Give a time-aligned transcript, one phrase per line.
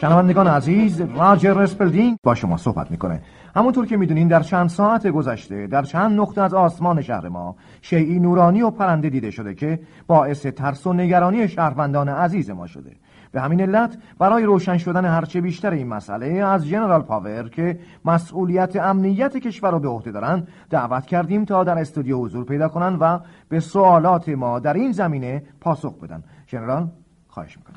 [0.00, 3.22] شنوندگان عزیز راجر اسپلدینگ با شما صحبت می‌کنه.
[3.56, 8.20] همونطور که می‌دونین در چند ساعت گذشته در چند نقطه از آسمان شهر ما شیئی
[8.20, 12.96] نورانی و پرنده دیده شده که باعث ترس و نگرانی شهروندان عزیز ما شده.
[13.34, 18.76] به همین علت برای روشن شدن هرچه بیشتر این مسئله از ژنرال پاور که مسئولیت
[18.76, 23.18] امنیت کشور را به عهده دارن دعوت کردیم تا در استودیو حضور پیدا کنن و
[23.48, 26.24] به سوالات ما در این زمینه پاسخ بدن.
[26.46, 26.88] ژنرال
[27.28, 27.76] خواهش می‌کنم.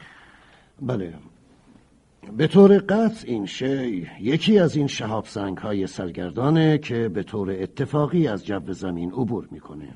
[0.81, 1.13] بله.
[2.37, 7.51] به طور قطع این شی یکی از این شهاب سنگ های سرگردانه که به طور
[7.51, 9.87] اتفاقی از جو زمین عبور می‌کنه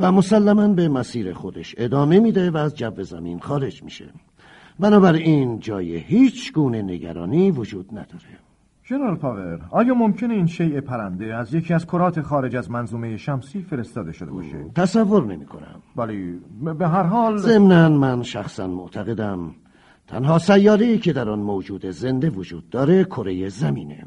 [0.00, 4.04] و مسلما به مسیر خودش ادامه میده و از جو زمین خارج میشه.
[4.82, 8.38] بنابراین جای هیچ گونه نگرانی وجود نداره.
[8.84, 13.62] جنرال پاور آیا ممکنه این شیء پرنده از یکی از کرات خارج از منظومه شمسی
[13.62, 15.82] فرستاده شده باشه؟ تصور نمی کنم.
[15.96, 16.40] ولی
[16.78, 19.54] به هر حال ضمنا من شخصا معتقدم
[20.06, 24.06] تنها سیاره که در آن موجود زنده وجود داره کره زمینه.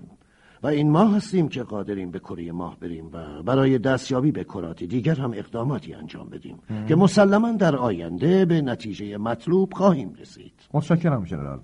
[0.66, 4.84] و این ما هستیم که قادریم به کره ماه بریم و برای دستیابی به کرات
[4.84, 10.54] دیگر هم اقداماتی انجام بدیم که مسلما در آینده به نتیجه مطلوب خواهیم رسید.
[10.74, 11.60] متشکرم جنرال.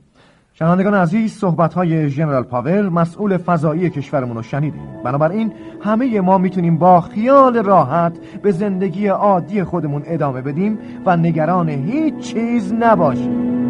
[0.54, 5.04] شنوندگان عزیز صحبت های جنرال پاور مسئول فضایی کشورمون رو شنیدیم.
[5.04, 11.70] بنابراین همه ما می‌تونیم با خیال راحت به زندگی عادی خودمون ادامه بدیم و نگران
[11.70, 13.61] هیچ چیز نباشیم.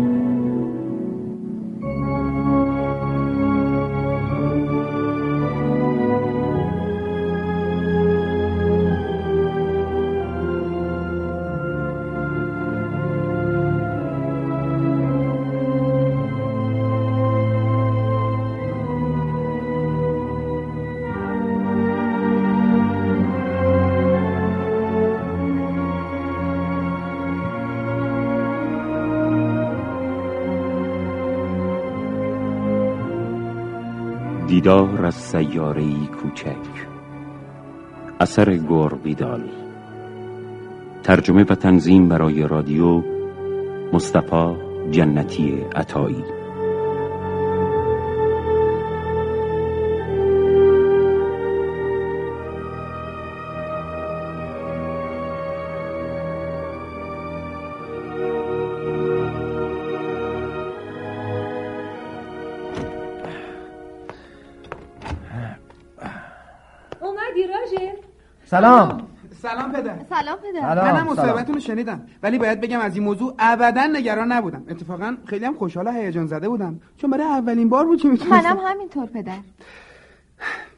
[34.61, 36.87] دیدار از سیاره کوچک.
[38.19, 39.43] اثر گوربیدال
[41.03, 43.03] ترجمه و تنظیم برای رادیو
[43.93, 44.55] مصطفی
[44.91, 46.40] جنتی عطایی.
[68.45, 69.07] سلام.
[69.41, 69.95] سلام پدر.
[70.09, 70.93] سلام پدر.
[70.93, 72.01] منم مصاحبتون رو شنیدم.
[72.23, 74.63] ولی باید بگم از این موضوع ابدا نگران نبودم.
[74.69, 76.79] اتفاقا خیلی هم خوشحال و هیجان زده بودم.
[76.97, 79.37] چون برای اولین بار بود که می‌تونستم منم همینطور پدر.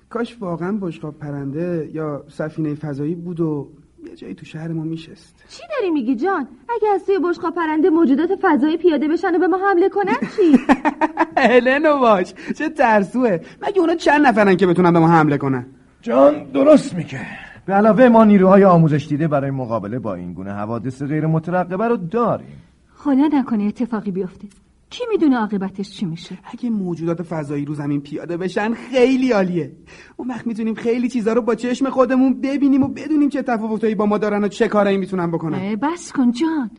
[0.09, 3.70] کاش واقعا بشقاب پرنده یا سفینه فضایی بود و
[4.09, 5.36] یه جایی تو شهر ما میشست.
[5.50, 9.48] چی داری میگی جان؟ اگه از توی بشقاب پرنده موجودات فضایی پیاده بشن و به
[9.48, 10.58] ما حمله کنن چی؟
[11.50, 12.34] هلنو باش.
[12.58, 13.40] چه ترسوه.
[13.68, 15.66] مگه اونا چند نفرن که بتونن به ما حمله کنن؟
[16.03, 17.22] جان درست میگه.
[17.66, 21.97] به علاوه ما نیروهای آموزش دیده برای مقابله با این گونه حوادث غیر مترقبه رو
[21.97, 22.62] داریم.
[22.96, 24.47] خدا نکنه اتفاقی بیفته.
[24.90, 29.72] کی می‌دونه عاقبتش چی میشه؟ اگه موجودات فضایی رو زمین پیاده بشن خیلی عالیه.
[30.18, 34.06] اون وقت می‌تونیم خیلی چیزا رو با چشم خودمون ببینیم و بدونیم چه تفاوتایی با
[34.06, 35.75] ما دارن و چه کارایی می‌تونن بکنن.
[35.75, 36.72] بس کن جان.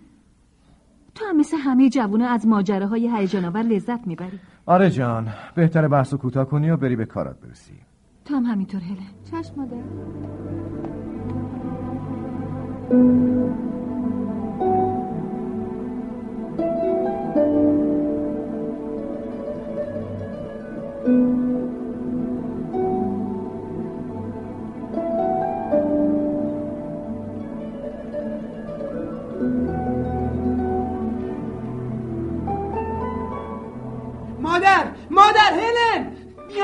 [1.15, 4.41] تو هم مثل همه جوونا از ماجراهای هیجان آور لذت می‌بری.
[4.67, 7.84] آره جان بهتره بحث و کوتاه کنی و بری به کارات برسی.
[8.25, 9.77] تو هم همینطور هله چشم مادر مادر.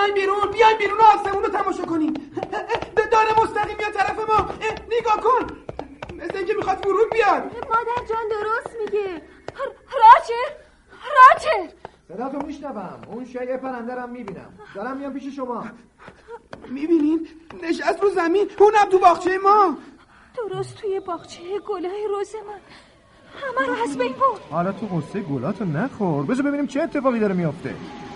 [0.00, 2.14] بیاین بیرون بیاین بیرون آسمون رو تماشا کنیم.
[3.12, 4.48] داره مستقیم میاد طرف ما.
[4.98, 5.56] نگاه کن.
[6.16, 7.42] مثل اینکه می‌خواد فرود بیاد.
[7.42, 9.22] مادر جان درست میگه.
[9.76, 10.54] راچر
[11.16, 11.74] راچر
[12.08, 13.00] صدا تو میشنوم.
[13.06, 14.52] اون شیء پرنده رو می‌بینم.
[14.74, 15.64] دارم میام پیش شما.
[16.68, 17.28] می‌بینین؟
[17.62, 18.50] نشست رو زمین.
[18.58, 19.76] اونم تو باغچه ما.
[20.36, 22.60] درست توی باغچه گلای روز من.
[23.40, 24.40] همه رو از بین برد.
[24.50, 26.24] حالا تو قصه گلاتو نخور.
[26.26, 27.74] بذار ببینیم چه اتفاقی داره میافته.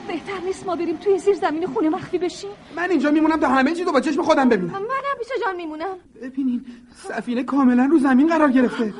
[0.08, 3.72] بهتر نیست ما بریم توی زیر زمین خونه مخفی بشیم؟ من اینجا میمونم تا همه
[3.72, 4.72] چیزو با چشم خودم ببینم.
[4.72, 5.96] منم پیش جان میمونم.
[6.22, 8.94] ببینین سفینه کاملا رو زمین قرار گرفته.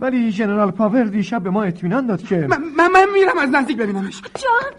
[0.00, 3.76] ولی ژنرال پاور دیشب به ما اطمینان داد که من, من, من میرم از نزدیک
[3.76, 4.22] ببینمش.
[4.22, 4.72] جان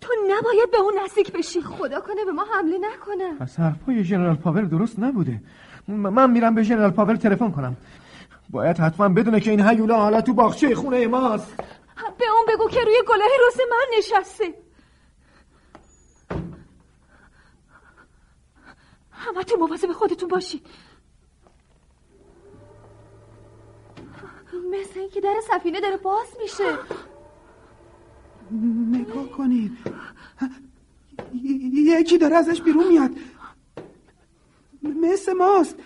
[0.00, 1.60] تو نباید به اون نزدیک بشی.
[1.60, 3.34] خدا کنه به ما حمله نکنه.
[3.40, 5.40] پس حرفای ژنرال پاور درست نبوده.
[5.88, 7.76] من میرم به ژنرال پاور تلفن کنم.
[8.50, 11.54] باید حتما بدونه که این هیولا حالا تو باغچه خونه ماست.
[12.18, 14.63] به اون بگو که روی گله روز من نشسته.
[19.26, 20.62] همه تو مواظب خودتون باشی
[24.72, 26.78] مثل اینکه در سفینه داره باز میشه.
[29.00, 29.72] نگاه کنید.
[31.72, 33.10] یکی داره ازش بیرون میاد.
[34.82, 35.76] مثل ماست.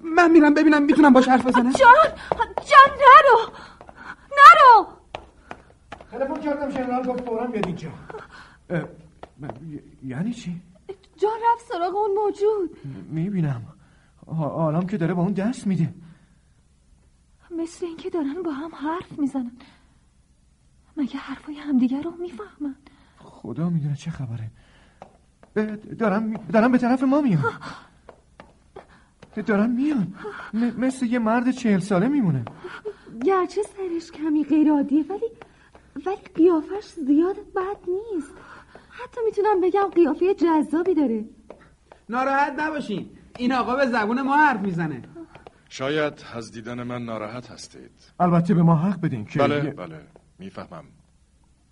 [0.00, 1.72] من میرم ببینم می‌تونم باش حرف بزنم.
[1.72, 2.12] جان
[2.54, 3.52] جان نرو.
[4.38, 4.86] نرو.
[6.10, 7.88] تلفن کردم ژنرال گفت فورا بیاد اینجا.
[10.06, 10.62] یعنی چی؟
[11.24, 12.78] جان رفت سراغ اون موجود.
[13.10, 13.62] می‌بینم.
[14.66, 15.94] آلام که داره با اون دست میده
[17.50, 19.52] مثل اینکه دارن با هم حرف می‌زنن.
[20.96, 22.74] مگه حرفای همدیگر رو می‌فهمن؟
[23.18, 24.50] خدا می‌دونه چه خبره.
[25.98, 27.44] دارم دارم به طرف ما میان.
[29.46, 30.14] دارم میان.
[30.54, 32.44] م- مثل یه مرد چهل ساله میمونه.
[33.24, 35.30] گرچه سرش کمی غیر عادیه ولی
[36.06, 38.32] ولی قیافش زیاد بد نیست.
[39.02, 41.24] حتی می‌تونم بگم قیافه جذابی داره.
[42.08, 43.10] ناراحت نباشین.
[43.38, 45.02] این آقا به زبون ما حرف می‌زنه.
[45.68, 48.12] شاید از دیدن من ناراحت هستید.
[48.20, 50.00] البته به ما حق بدین که بله بله.
[50.38, 50.84] می‌فهمم.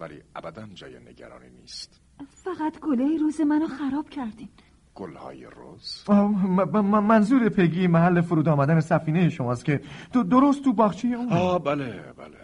[0.01, 2.01] ولی ابدا جای نگرانی نیست.
[2.29, 4.49] فقط گله روز منو خراب کردین.
[4.95, 6.05] گلهای روز؟
[6.83, 9.81] منظور پگی محل فرود آمدن سفینه شماست که
[10.13, 11.33] تو درست تو باغچه اون.
[11.33, 12.39] آه بله بله.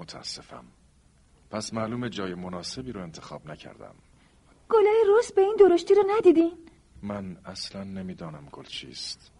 [0.00, 0.64] متاسفم.
[1.50, 3.94] پس معلوم جای مناسبی رو انتخاب نکردم.
[4.70, 6.52] گله روز به این درشتی رو ندیدین؟
[7.02, 9.30] من اصلا نمی‌دانم گل چیست.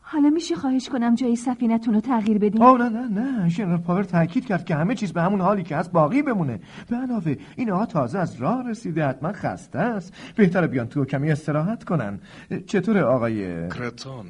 [0.00, 2.62] حالا میشه خواهش کنم جای سفینتون رو تغییر بدین.
[2.62, 3.48] آه نه نه نه.
[3.48, 6.60] ژنرال پاور تاکید کرد که همه چیز به همون حالی که هست باقی بمونه.
[6.88, 10.14] به علاوه این آقا تازه از راه رسیده حتما خسته است.
[10.36, 12.20] بهتره بیان تو و کمی استراحت کنن.
[12.66, 14.26] چطور آقای؟ کرتون.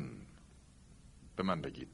[1.36, 1.88] به من بگید.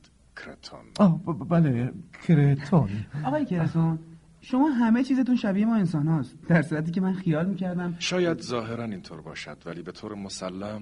[0.44, 0.80] کرتون.
[0.98, 1.92] آه بله
[2.28, 2.88] کرتون.
[3.24, 3.98] آقای کرسون
[4.48, 6.36] شما همه چیزتون شبیه ما انسان هاست.
[6.48, 10.80] در صورتی که من خیال می‌کردم شاید ظاهرا اینطور باشد ولی به طور مسلم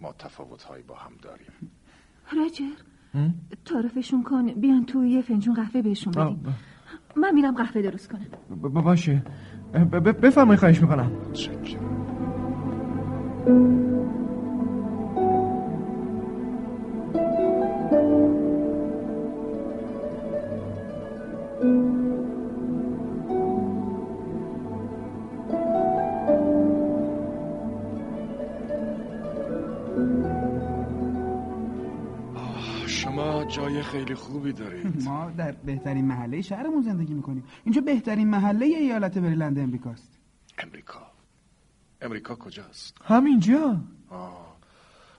[0.00, 1.46] ما تفاوتهایی با هم داریم.
[2.36, 2.64] راجر
[3.64, 4.46] تعارفشون کن.
[4.46, 6.52] بیان تو یه فنجون قهوه بهشون آه، بدین
[7.16, 8.26] من میرم قهوه درست کنم.
[8.60, 9.22] باشه.
[9.74, 9.78] ب-
[10.08, 11.10] ب- بفرمایید خواهش می‌کنم.
[33.88, 35.02] خیلی خوبی دارید.
[35.02, 37.44] ما در بهترین محله شهرمون زندگی می‌کنیم.
[37.64, 40.18] اینجا بهترین محله ایالت بریلند امریکاست.
[40.58, 41.06] امریکا.
[42.02, 43.80] امریکا کجاست؟ همینجا.
[44.10, 44.56] آه.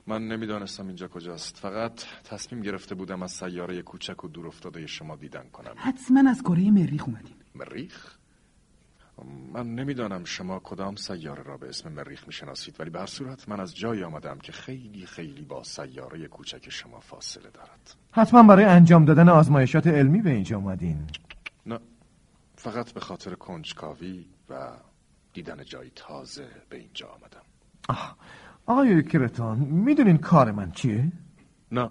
[0.06, 1.56] من نمی‌دانستم اینجا کجاست.
[1.56, 1.92] فقط
[2.24, 5.74] تصمیم گرفته بودم از سیاره کوچک و دور افتاده شما دیدن کنم.
[5.76, 7.34] حتما از کره مریخ اومدین.
[7.54, 8.16] مریخ؟
[9.52, 13.60] من نمی‌دانم شما کدام سیاره را به اسم مریخ می‌شناسید ولی به هر صورت من
[13.60, 17.94] از جایی آمدم که خیلی خیلی با سیاره کوچک شما فاصله دارد.
[18.12, 21.06] حتما برای انجام دادن آزمایشات علمی به اینجا اومدین.
[21.66, 21.78] نه
[22.56, 24.54] فقط به خاطر کنجکاوی و
[25.32, 27.42] دیدن جایی تازه به اینجا آمدم.
[27.88, 28.16] آه،
[28.66, 31.12] آقای کرتون می‌دونین کار من چیه؟
[31.72, 31.90] نه.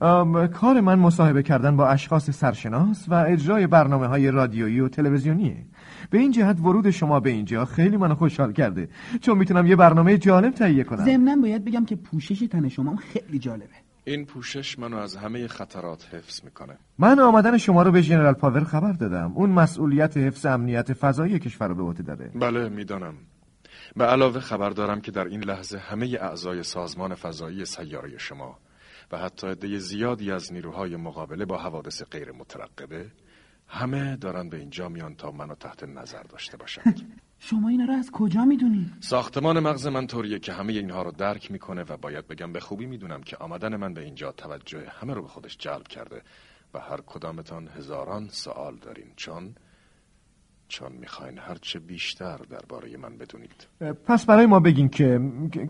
[0.00, 5.64] ام، کار من مصاحبه کردن با اشخاص سرشناس و اجرای برنامه های رادیویی و تلویزیونیه.
[6.10, 8.88] به این جهت ورود شما به اینجا خیلی منو خوشحال کرده.
[9.20, 11.04] چون می‌تونم یه برنامه جالب تهیه کنم.
[11.04, 13.74] ضمنا باید بگم که پوشش تن شما خیلی جالبه.
[14.04, 16.78] این پوشش منو از همه خطرات حفظ می‌کنه.
[16.98, 19.32] من آمدن شما رو به ژنرال پاور خبر دادم.
[19.34, 22.30] اون مسئولیت حفظ امنیت فضایی کشور رو به عهده داره.
[22.34, 23.14] بله می‌دانم.
[23.96, 28.58] به علاوه خبر دارم که در این لحظه همه اعضای سازمان فضایی سیاره شما
[29.12, 33.06] و حتی عده زیادی از نیروهای مقابله با حوادث غیر مترقبه
[33.68, 37.00] همه دارن به اینجا میان تا منو تحت نظر داشته باشند
[37.38, 41.50] شما اینا رو از کجا می‌دونی؟ ساختمان مغز من طوریه که همه اینها رو درک
[41.50, 45.22] می‌کنه و باید بگم به خوبی می‌دونم که آمدن من به اینجا توجه همه رو
[45.22, 46.22] به خودش جلب کرده
[46.74, 49.06] و هر کدامتان هزاران سوال دارین.
[49.16, 49.54] چون
[50.68, 53.66] چون می‌خواین هرچه بیشتر درباره من بدونید.
[54.06, 55.20] پس برای ما بگین که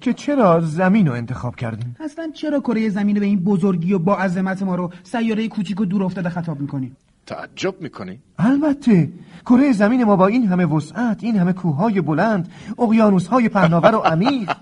[0.00, 4.16] که چرا زمین رو انتخاب کردین؟ اصلا چرا کره زمین به این بزرگی و با
[4.16, 9.12] عظمت ما رو سیاره کوچیک و دور افتاده خطاب می‌کنی تعجب می‌کنی؟ البته
[9.46, 14.56] کره زمین ما با این همه وسعت این همه کوههای بلند اقیانوسهای پهناور و عمیق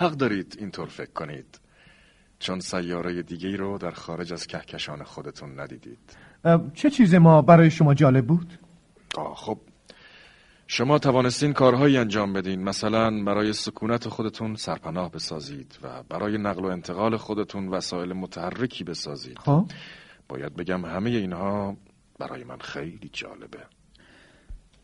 [0.00, 1.60] حق دارید اینطور فکر کنید.
[2.38, 6.16] چون سیاره دیگه رو در خارج از کهکشان خودتون ندیدید.
[6.74, 8.58] چه چیز ما برای شما جالب بود؟
[9.16, 9.58] آه خب.
[10.66, 12.64] شما توانستین کارهایی انجام بدین.
[12.64, 19.38] مثلا برای سکونت خودتون سرپناه بسازید و برای نقل و انتقال خودتون وسایل متحرکی بسازید.
[19.38, 19.66] خب.
[20.32, 21.76] باید بگم همه اینها
[22.18, 23.58] برای من خیلی جالبه.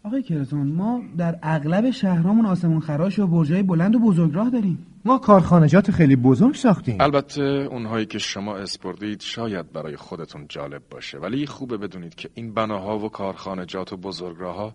[0.04, 4.86] آقای کرزون ما در اغلب شهرامون آسمون خراش و برجای بلند و بزرگراه داریم.
[5.04, 7.00] ما کارخانجات خیلی بزرگ ساختیم.
[7.00, 12.54] البته اونهایی که شما اسپردید شاید برای خودتون جالب باشه ولی خوبه بدونید که این
[12.54, 14.74] بناها و کارخانجات و بزرگراه ها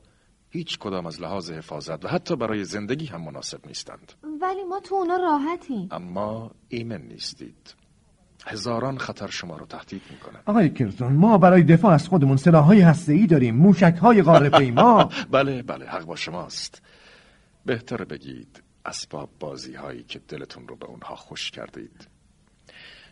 [0.49, 4.13] هیچ کدام از لحاظ حفاظت و حتی برای زندگی هم مناسب نیستند.
[4.41, 5.87] ولی ما تو اونا راحتیم.
[5.91, 7.75] اما ایمن نیستید.
[8.45, 10.39] هزاران خطر شما رو تهدید می‌کنه.
[10.45, 15.85] آقای کرزون ما برای دفاع از خودمون سلاحهای هسته‌ای داریم موشک‌های غار پیما بله بله
[15.85, 16.81] حق با شماست.
[17.65, 22.07] بهتر بگید اسباب بازی هایی که دلتون رو به اونها خوش کردید.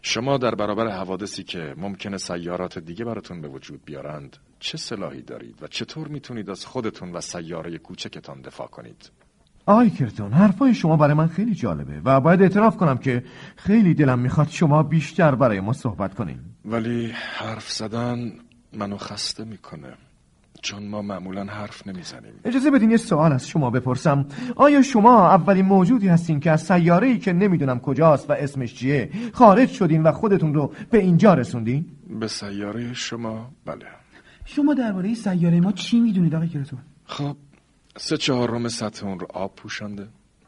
[0.02, 5.64] شما در برابر حوادثی که ممکنه سیارات دیگه براتون به وجود بیارند چه سلاحی دارید
[5.64, 9.12] و چطور می‌تونید از خودتون و سیاره کوچکتان دفاع کنید؟
[9.66, 13.24] آقای کرتون حرفای شما برای من خیلی جالبه و باید اعتراف کنم که
[13.56, 18.32] خیلی دلم می‌خواد شما بیشتر برای ما صحبت کنیم ولی حرف زدن
[18.74, 19.94] منو خسته می‌کنه
[20.62, 22.34] چون ما معمولا حرف نمی‌زنیم.
[22.46, 24.26] اجازه بدین یه سوال از شما بپرسم.
[24.56, 29.10] آیا شما اولین موجودی هستین که از سیاره ای که نمی‌دونم کجاست و اسمش چیه
[29.34, 31.86] خارج شدین و خودتون رو به اینجا رسوندین؟
[32.20, 33.86] به سیاره شما؟ بله.
[34.46, 37.36] شما درباره سیاره ما چی می‌دونید آقای کرزون خب
[37.98, 40.08] سه چهارم سطح اون رو آب پوشانده.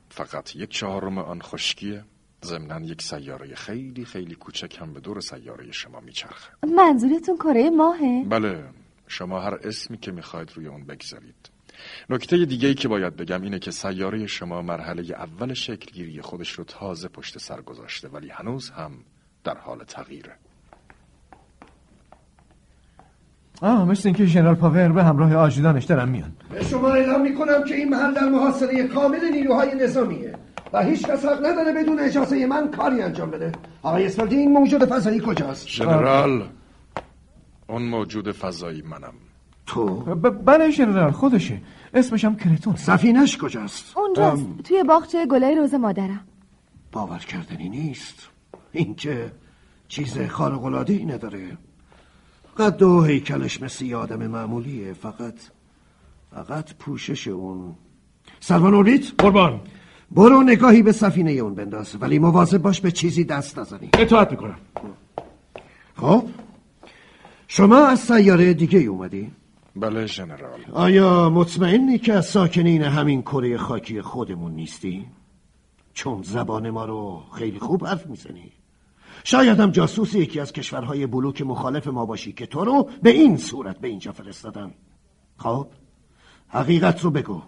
[0.10, 2.04] فقط یک چهارم آن خشکیه.
[2.46, 6.54] ضمنا یک سیاره خیلی خیلی کوچک هم به دور سیاره شما میچرخه.
[6.76, 8.64] منظورتون کره ماهه؟ بله.
[9.08, 11.50] شما هر اسمی که می‌خواید روی اون بگذارید.
[12.10, 16.64] نکته دیگه ای که باید بگم اینه که سیاره شما مرحله اول شکلگیری خودش رو
[16.64, 18.92] تازه پشت سر گذاشته ولی هنوز هم
[19.44, 20.36] در حال تغییره.
[23.62, 26.32] آه مثل اینکه ژنرال پاور به همراه آجودانش دارن میان.
[26.52, 30.36] به شما اعلام می‌کنم که این محل در محاصره کامل نیروهای نظامیه
[30.74, 33.52] و هیچ کس حق نداره بدون اجازه من کاری انجام بده.
[33.84, 36.44] آقای اسفلدی این موجود فضایی کجاست؟ ژنرال
[37.70, 39.14] اون موجود فضایی منم.
[39.66, 41.58] تو؟ ب- بله ژنرال خودشه.
[41.94, 46.20] اسمش هم کرتون سفینش کجاست؟ اونجاست توی باغچه گلای روز مادرم.
[46.92, 48.28] باور کردنی نیست.
[48.72, 49.32] این که
[49.88, 51.40] چیز خارق العاده ای نداره.
[52.58, 55.34] قد و هیکلش مثل یه آدم معمولیه فقط
[56.36, 57.76] فقط پوشش اون.
[58.40, 59.62] سلمان اوربیت؟ قربان.
[60.12, 63.90] برو نگاهی به سفینه اون بنداز ولی مواظب باش به چیزی دست نزنی.
[63.94, 64.58] اطاعت می‌کنم.
[65.96, 66.24] خب
[67.48, 69.32] شما از سیاره دیگه ای اومدی؟
[69.76, 75.06] بله ژنرال آیا مطمئنی که از ساکنین همین کره خاکی خودمون نیستی؟
[75.94, 78.52] چون زبان ما رو خیلی خوب حرف می‌زنی.
[79.24, 83.38] شاید هم جاسوس یکی از کشورهای بلوک مخالف ما باشی که تو رو به این
[83.38, 84.72] صورت به اینجا فرستادن.
[85.38, 85.68] خب
[86.48, 87.42] حقیقت رو بگو.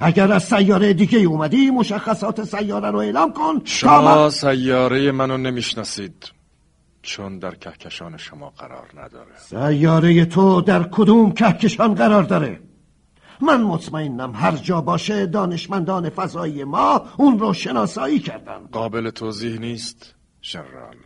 [0.00, 6.32] اگر از سیاره دیگه اومدی مشخصات سیاره رو اعلام کن شما من- سیاره منو نمی‌شناسید.
[7.02, 9.38] چون در کهکشان شما قرار نداره.
[9.38, 12.60] سیاره تو در کدوم کهکشان قرار داره؟
[13.40, 18.66] من مطمئنم هر جا باشه دانشمندان فضایی ما اون رو شناسایی کردن.
[18.72, 20.96] قابل توضیح نیست ژنرال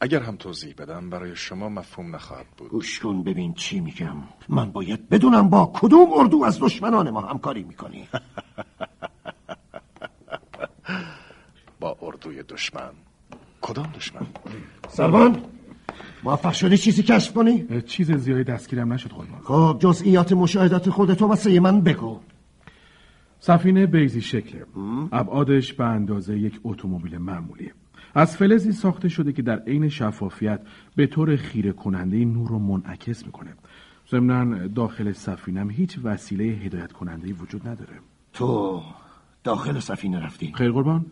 [0.00, 2.70] اگر هم توضیح بدم برای شما مفهوم نخواهد بود.
[2.70, 4.16] گوش کن ببین چی میگم.
[4.48, 8.08] من باید بدونم با کدوم اردو از دشمنان ما همکاری می‌کنی.
[11.80, 12.90] با اردوی دشمن.
[13.60, 14.26] کدام دشمن؟
[14.88, 15.42] سلمان
[16.24, 19.40] موفق شدی چیزی کشف کنی؟ چیز زیادی دستگیرم نشد قربان.
[19.44, 22.20] خب جزئیات مشاهدات خودتو واسه من بگو.
[23.40, 24.66] سفینه بیزی شکله
[25.12, 27.72] ابعادش به اندازه یک اتومبیل معمولیه
[28.14, 30.60] از فلزی ساخته شده که در عین شفافیت
[30.96, 33.54] به طور خیره کننده نور رو منعکس می‌کنه.
[34.10, 37.92] ضمنا داخل سفینه هم هیچ وسیله هدایت کننده وجود نداره.
[38.32, 38.82] تو
[39.44, 41.06] داخل سفینه رفتی خیر قربان.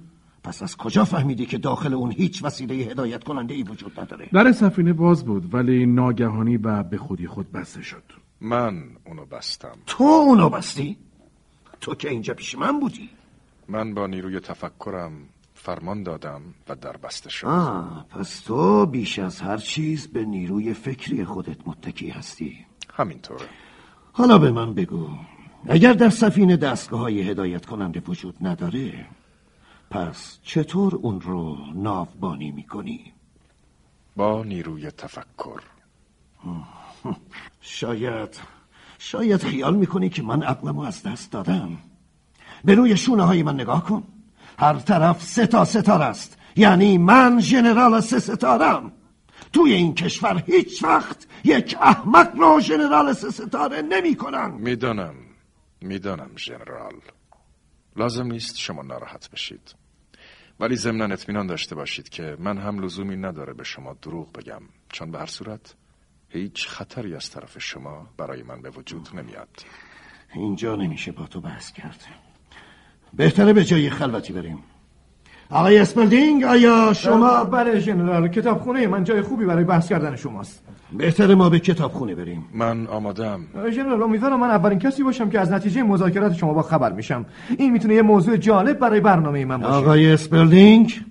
[0.44, 4.52] پس از کجا فهمیدی که داخل اون هیچ وسیله هدایت کننده ای وجود نداره؟ در
[4.52, 8.02] سفینه باز بود ولی ناگهانی و به خودی خود بسته شد.
[8.40, 9.76] من اونو بستم.
[9.86, 10.96] تو اونو بستی؟
[11.80, 13.08] تو که اینجا پیش من بودی.
[13.68, 15.12] من با نیروی تفکرم
[15.68, 17.46] فرمان دادم و در بسته شد.
[17.46, 22.66] آه پس تو بیش از هر چیز به نیروی فکری خودت متکی هستی.
[22.94, 23.46] همینطوره.
[24.12, 25.08] حالا به من بگو
[25.66, 29.06] اگر در سفینه دستگاه های هدایت کننده وجود نداره
[29.90, 33.12] پس چطور اون رو ناوبانی می‌کنی؟
[34.16, 35.60] با نیروی تفکر.
[37.60, 38.40] شاید
[38.98, 41.76] شاید خیال می‌کنی که من عقلمو از دست دادم.
[42.64, 44.02] به روی شونه های من نگاه کن.
[44.58, 46.38] هر طرف سه تا ستاره است.
[46.56, 48.92] یعنی من ژنرال سه ستارم.
[49.52, 54.50] توی این کشور هیچ وقت یک احمق رو ژنرال سه ستاره نمی کنن.
[54.50, 55.14] می‌دانم.
[55.80, 56.94] می‌دانم ژنرال
[57.96, 59.74] لازم نیست شما ناراحت بشید.
[60.60, 64.62] ولی ضمنا اطمینان داشته باشید که من هم لزومی نداره به شما دروغ بگم.
[64.88, 65.74] چون به هر صورت
[66.28, 69.62] هیچ خطری از طرف شما برای من به وجود نمیاد.
[70.34, 72.27] اینجا نمیشه با تو بحث کرد.
[73.12, 74.58] بهتره به جای خلوتی بریم.
[75.50, 80.62] آقای اسپلدینگ آیا شما بله ژنرال کتابخونه من جای خوبی برای بحث کردن شماست.
[80.92, 82.44] بهتره ما به کتابخونه بریم.
[82.54, 86.92] من آمادم ژنرال امیدوارم من اولین کسی باشم که از نتیجه مذاکرات شما با خبر
[86.92, 87.26] میشم.
[87.58, 89.72] این می‌تونه یه موضوع جالب برای برنامه من باشه.
[89.72, 91.04] آقای اسپلدینگ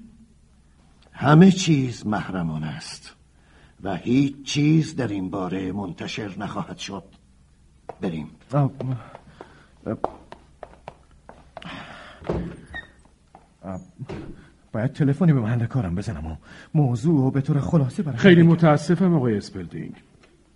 [1.11, 3.13] همه چیز محرمانه است
[3.83, 7.03] و هیچ چیز در این باره منتشر نخواهد شد.
[8.01, 8.27] بریم.
[8.53, 8.71] آه،
[9.87, 9.97] آه.
[14.71, 16.35] باید تلفنی به محل کارم بزنم و
[16.73, 19.93] موضوع و به طور خلاصه برای خیلی متاسفم آقای اسپلدینگ.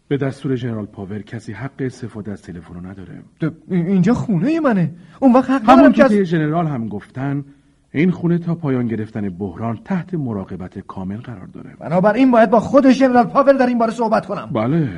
[0.07, 3.23] به دستور ژنرال پاور کسی حق استفاده از تلفن رو نداره.
[3.69, 4.91] اینجا خونه منه.
[5.19, 6.11] اون وقت حق همون که از...
[6.11, 7.45] طی ژنرال هم گفتن
[7.91, 11.69] این خونه تا پایان گرفتن بحران تحت مراقبت کامل قرار داره.
[11.79, 14.49] بنابراین باید با خود ژنرال پاور در این باره صحبت کنم.
[14.53, 14.89] بله.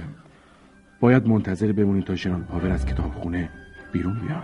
[0.99, 3.49] باید منتظر بمونید تا ژنرال پاور از کتابخونه
[3.91, 4.43] بیرون بیان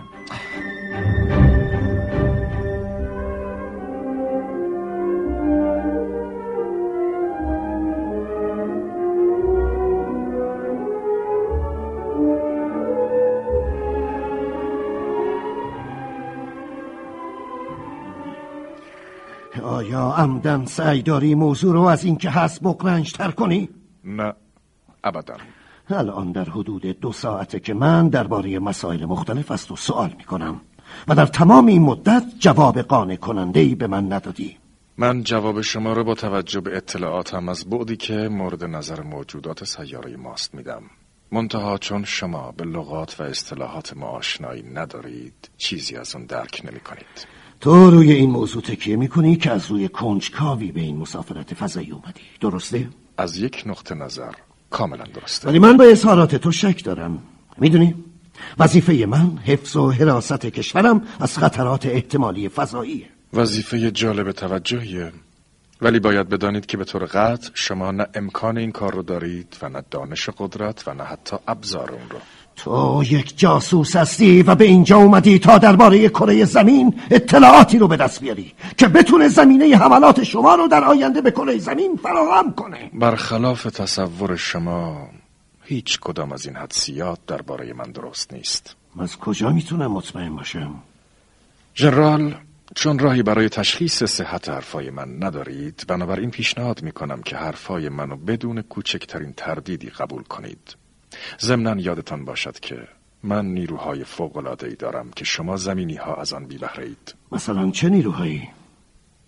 [19.80, 23.68] آیا عمدن سعی داری موضوع رو از اینکه هست بقرنج تر کنی؟
[24.04, 24.32] نه
[25.04, 25.36] ابدا.
[25.90, 30.60] الان در حدود دو ساعته که من درباره مسائل مختلف از تو سوال می کنم
[31.08, 34.56] و در تمام این مدت جواب قانع کننده ای به من ندادی.
[34.98, 40.16] من جواب شما رو با توجه به اطلاعاتم از بعدی که مورد نظر موجودات سیاره
[40.16, 40.82] ماست میدم.
[41.32, 46.80] منتها چون شما به لغات و اصطلاحات ما آشنایی ندارید چیزی از اون درک نمی
[46.80, 51.54] کنید تو روی این موضوع تکیه می کنی که از روی کنجکاوی به این مسافرت
[51.54, 52.20] فضایی اومدی.
[52.40, 54.32] درسته؟ از یک نقطه نظر
[54.70, 55.48] کاملا درسته.
[55.48, 57.22] ولی من به اظهارات تو شک دارم.
[57.58, 57.94] می‌دونی؟
[58.58, 63.06] وظیفه من حفظ و حراست کشورم از خطرات احتمالی فضاییه.
[63.32, 65.12] وظیفه جالب توجهیه.
[65.82, 69.68] ولی باید بدانید که به طور قطع شما نه امکان این کار رو دارید و
[69.68, 72.18] نه دانش قدرت و نه حتی ابزار اون رو.
[72.64, 77.96] تو یک جاسوس هستی و به اینجا اومدی تا درباره کره زمین اطلاعاتی رو به
[77.96, 82.90] دست بیاری که بتونه زمینه حملات شما رو در آینده به کره زمین فراهم کنه.
[82.94, 85.08] برخلاف تصور شما
[85.62, 88.76] هیچ کدام از این حدسیات درباره من درست نیست.
[89.00, 90.74] از کجا می‌تونم مطمئن باشم؟
[91.76, 92.34] ژنرال
[92.74, 98.16] چون راهی برای تشخیص صحت حرفای من ندارید بنابراین پیشنهاد می کنم که حرفای منو
[98.16, 100.79] بدون کوچکترین تردیدی قبول کنید.
[101.40, 102.88] ضمنا یادتان باشد که
[103.22, 107.14] من نیروهای فوق‌العاده‌ای دارم که شما زمینی ها از آن بی بهره اید.
[107.32, 108.48] مثلا چه نیروهایی؟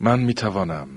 [0.00, 0.88] من می توانم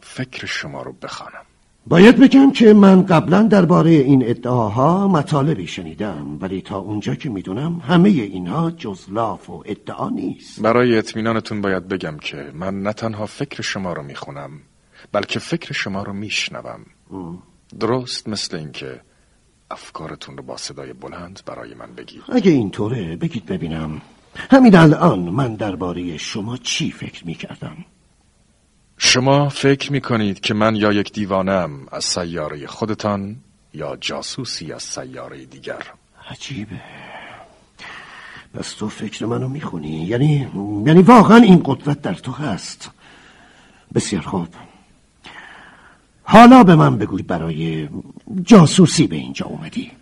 [0.00, 1.46] فکر شما رو بخوانم
[1.86, 7.82] باید بگم که من قبلا درباره این ادعاها مطالبی شنیدم ولی تا اونجا که می‌دونم
[7.88, 13.26] همه اینها جز لاف و ادعا نیست برای اطمینانتون باید بگم که من نه تنها
[13.26, 14.50] فکر شما رو می‌خونم
[15.12, 16.80] بلکه فکر شما رو میشنوم
[17.80, 19.00] درست مثل اینکه
[19.70, 22.22] افکارتون رو با صدای بلند برای من بگید.
[22.28, 24.00] اگه اینطوره بگید ببینم.
[24.50, 27.76] همین الان من درباره شما چی فکر می‌کردم؟
[28.98, 33.36] شما فکر می‌کنید که من یا یک دیوانم از سیاره خودتان
[33.74, 35.82] یا جاسوسی از سیاره دیگر.
[36.30, 36.80] عجیبه.
[38.54, 40.48] پس تو فکر منو می‌خونی؟ یعنی
[40.86, 42.90] یعنی واقعا این قدرت در تو هست.
[43.94, 44.48] بسیار خوب.
[46.28, 47.88] حالا به من بگوی برای
[48.42, 49.92] جاسوسی به اینجا اومدی.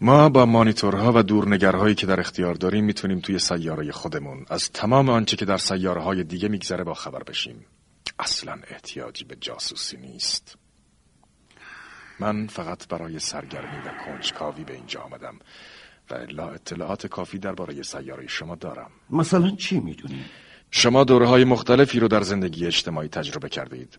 [0.00, 5.08] ما با مانیتورها و دورنگرهایی که در اختیار داریم می‌تونیم توی سیاره خودمون از تمام
[5.08, 7.64] آنچه که در سیاره های دیگه میگذره با خبر بشیم.
[8.18, 10.56] اصلا احتیاجی به جاسوسی نیست.
[12.20, 15.34] من فقط برای سرگرمی و کنجکاوی به اینجا آمدم
[16.10, 18.90] و الا اطلاعات کافی درباره سیاره شما دارم.
[19.10, 20.24] مثلا چی می‌دونی؟
[20.70, 23.98] شما دوره های مختلفی رو در زندگی اجتماعی تجربه کردید.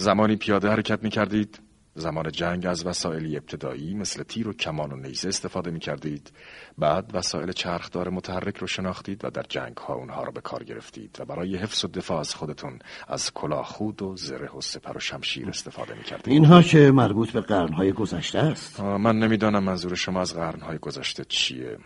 [0.00, 1.60] زمانی پیاده حرکت می کردید
[1.94, 6.32] زمان جنگ از وسایلی ابتدایی مثل تیر و کمان و نیزه استفاده می کردید
[6.78, 11.16] بعد وسایل چرخدار متحرک رو شناختید و در جنگ ها اونها رو به کار گرفتید
[11.20, 15.00] و برای حفظ و دفاع از خودتون از کلاه خود و زره و سپر و
[15.00, 20.20] شمشیر استفاده می کردید اینها که مربوط به قرنهای گذشته است؟ من نمی‌دانم منظور شما
[20.20, 21.78] از قرنهای گذشته چیه.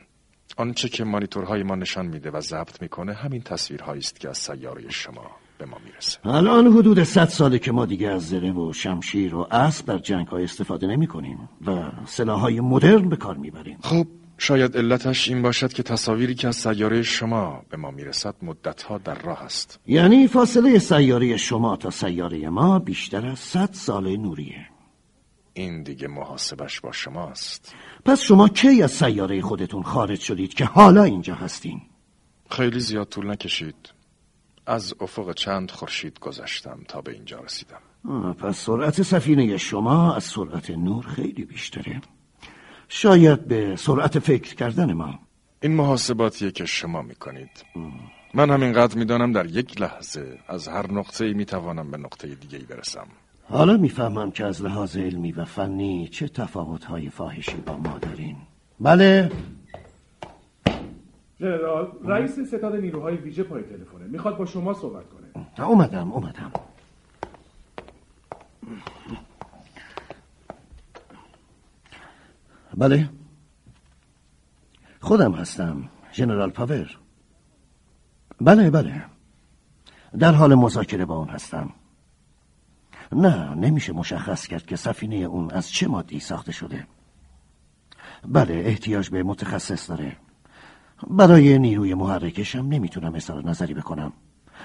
[0.56, 4.90] آنچه که مانیتورهای ما نشان میده و ضبط می‌کنه همین تصویرهایی است که از سیاره
[4.90, 5.41] شما.
[5.62, 6.26] به ما می‌رسه.
[6.26, 10.26] الان حدود صد ساله که ما دیگه از زره و شمشیر و اسب در جنگ
[10.26, 13.78] های استفاده نمی کنیم و سلاح های مدرن به کار می‌بریم.
[13.82, 14.06] خب
[14.38, 19.14] شاید علتش این باشد که تصاویری که از سیاره شما به ما می‌رسد مدتها در
[19.14, 19.80] راه است.
[19.86, 24.66] یعنی فاصله سیاره شما تا سیاره ما بیشتر از صد سال نوریه.
[25.54, 27.74] این دیگه محاسبش با شماست.
[28.04, 31.80] پس شما کی از سیاره خودتون خارج شدید که حالا اینجا هستین؟
[32.50, 33.91] خیلی زیاد طول نکشید.
[34.66, 37.80] از افق چند خورشید گذشتم تا به اینجا رسیدم.
[38.38, 42.00] پس سرعت سفینه شما از سرعت نور خیلی بیشتره.
[42.88, 45.18] شاید به سرعت فکر کردن ما.
[45.62, 47.64] این محاسباتیه که شما می‌کنید.
[48.34, 52.64] من همینقدر می‌دانم در یک لحظه از هر نقطه ای می‌توانم به نقطه دیگه ای
[52.64, 53.06] برسم.
[53.48, 58.36] حالا می‌فهمم که از لحاظ علمی و فنی چه تفاوت‌های فاحشی با ما دارین.
[58.80, 59.30] بله.
[61.42, 64.06] ژنرال رئیس ستاد نیروهای ویژه پای تلفنه.
[64.06, 65.66] می‌خواد با شما صحبت کنه.
[65.66, 66.52] اومدم اومدم.
[72.76, 73.10] بله.
[75.00, 76.98] خودم هستم ژنرال پاور.
[78.40, 79.04] بله بله.
[80.18, 81.70] در حال مذاکره با اون هستم.
[83.12, 86.86] نه نمیشه مشخص کرد که سفینه اون از چه مادی ساخته شده.
[88.28, 90.16] بله احتیاج به متخصص داره.
[91.10, 94.12] برای نیروی محرکشم نمی‌تونم اظهار نظری بکنم.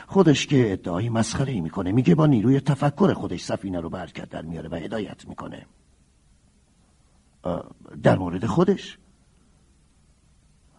[0.07, 4.29] خودش که ادعای مسخره ای می‌کنه میگه با نیروی تفکر خودش سفینه رو به حرکت
[4.29, 5.65] در میاره و هدایت می‌کنه.
[8.03, 8.97] در مورد خودش؟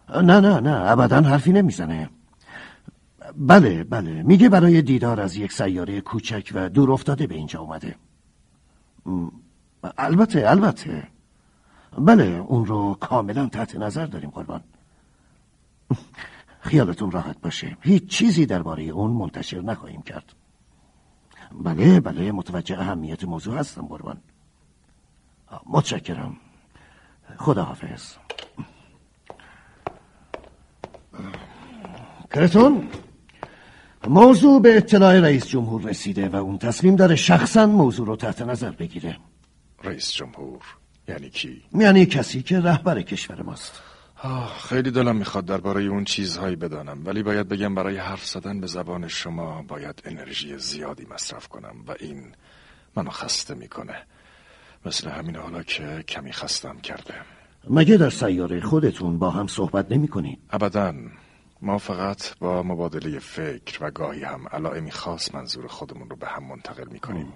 [0.09, 2.09] نه نه نه ابدا حرفی نمی‌زنه.
[3.37, 7.95] بله بله میگه برای دیدار از یک سیاره کوچک و دور افتاده به اینجا اومده.
[9.97, 11.07] البته البته.
[11.97, 14.61] بله اون رو کاملا تحت نظر داریم قربان.
[16.61, 17.77] خیالتون راحت باشه.
[17.81, 20.33] هیچ چیزی درباره اون منتشر نخواهیم کرد.
[21.63, 24.21] بله بله متوجه اهمیت موضوع هستم قربان.
[25.65, 26.37] متشکرم.
[27.37, 28.13] خداحافظ.
[32.31, 32.89] کرتون
[34.07, 38.71] موضوع به اطلاع رئیس جمهور رسیده و اون تصمیم داره شخصا موضوع رو تحت نظر
[38.71, 39.17] بگیره.
[39.83, 40.61] رئیس جمهور
[41.07, 43.88] یعنی کی؟ یعنی کسی که رهبر کشور ماست.
[44.23, 48.67] آه خیلی دلم می‌خواد درباره اون چیزهایی بدانم ولی باید بگم برای حرف زدن به
[48.67, 52.31] زبان شما باید انرژی زیادی مصرف کنم و این
[52.95, 53.95] منو خسته می‌کنه.
[54.85, 57.13] مثل همین حالا که کمی خستم کرده.
[57.69, 60.93] مگه در سیاره خودتون با هم صحبت نمی کنید؟ ابدا.
[61.61, 66.43] ما فقط با مبادله فکر و گاهی هم علائمی خاص منظور خودمون رو به هم
[66.43, 67.33] منتقل می‌کنیم.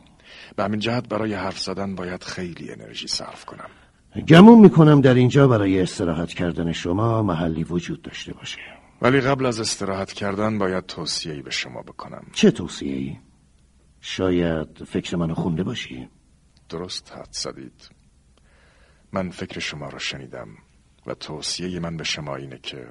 [0.56, 3.70] به همین جهت برای حرف زدن باید خیلی انرژی صرف کنم.
[4.22, 8.60] گمون می‌کنم در اینجا برای استراحت کردن شما محلی وجود داشته باشه.
[9.02, 12.26] ولی قبل از استراحت کردن باید توصیه‌ای به شما بکنم.
[12.34, 13.18] چه توصیه ای؟
[14.02, 16.08] شاید فکر منو خونده باشی؟
[16.70, 17.90] درست حد زدید.
[19.12, 20.48] من فکر شما را شنیدم
[21.08, 22.88] و توصیه من به شما اینه که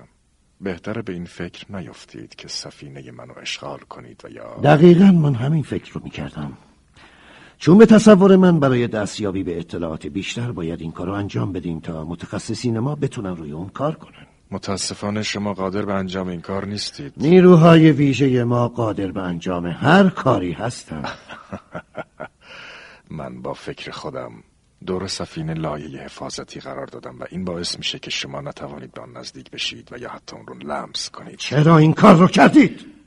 [0.61, 5.63] بهتره به این فکر نیفتید که سفینه منو اشغال کنید و یا دقیقا من همین
[5.63, 6.59] فکر رو می‌کردم.
[7.63, 11.81] چون به تصور من برای دستیابی به اطلاعات بیشتر باید این کار رو انجام بدیم
[11.81, 14.27] تا متخصصین ما بتونن روی اون کار کنن.
[14.51, 17.13] متاسفانه شما قادر به انجام این کار نیستید.
[17.17, 21.05] نیروهای ویژه ما قادر به انجام هر کاری هستن
[23.11, 24.33] من با فکر خودم
[24.87, 29.17] دور سفینه لایه حفاظتی قرار دادم و این باعث میشه که شما نتوانید به آن
[29.17, 31.37] نزدیک بشید و یا حتی اون رو لمس کنید.
[31.37, 33.02] چرا این کار رو کردید؟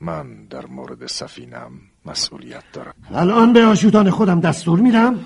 [0.00, 1.72] من در مورد سفینم
[2.06, 2.94] مسئولیت دارم.
[3.14, 5.18] الان به آشودان خودم دستور میدم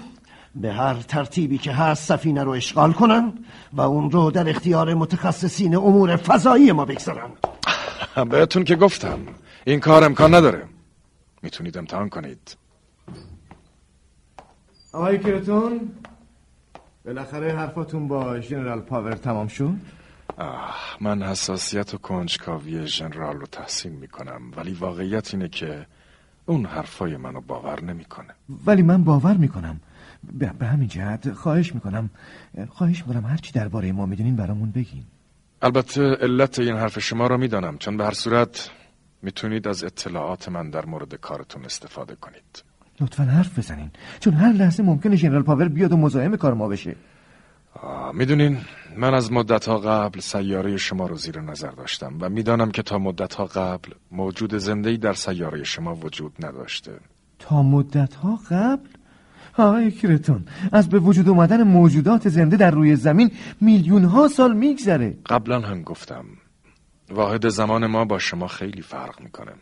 [0.54, 3.32] به هر ترتیبی که هست سفینه رو اشغال کنن
[3.72, 7.30] و اون رو در اختیار متخصصین امور فضایی ما بگذارن.
[8.30, 9.18] بهتون که گفتم
[9.64, 10.64] این کار امکان نداره.
[11.42, 12.56] می‌تونید امتحان کنید.
[14.92, 15.80] آقای کرتون
[17.04, 19.74] بالاخره حرفاتون با ژنرال پاور تمام شد؟
[20.38, 25.87] آه من حساسیت و کنجکاوی ژنرال رو تحسین می‌کنم ولی واقعیت اینه که
[26.47, 28.35] اون حرفای منو باور نمی‌کنه.
[28.66, 29.81] ولی من باور می‌کنم.
[30.33, 32.11] به, همین جهت خواهش می‌کنم
[32.68, 35.05] خواهش می‌کنم هرچی درباره ما می‌دونین برامون بگین.
[35.62, 38.71] البته علت این حرف شما رو می‌دانم چون به هر صورت
[39.23, 42.64] می‌تونید از اطلاعات من در مورد کارتون استفاده کنید.
[43.01, 43.90] لطفا حرف بزنین
[44.21, 46.97] چون هر لحظه ممکنه ژنرال پاور بیاد و مزاحم کار ما بشه.
[48.14, 48.59] می‌دونین
[48.96, 53.44] من از مدتها قبل سیاره شما رو زیر نظر داشتم و می‌دانم که تا مدتها
[53.44, 57.00] قبل موجود زندهی در سیاره شما وجود نداشته.
[57.38, 58.88] تا مدتها قبل؟
[59.59, 65.18] آقای کرتون از به وجود اومدن موجودات زنده در روی زمین میلیون ها سال میگذره.
[65.26, 66.24] قبلا هم گفتم
[67.11, 69.52] واحد زمان ما با شما خیلی فرق می‌کنه.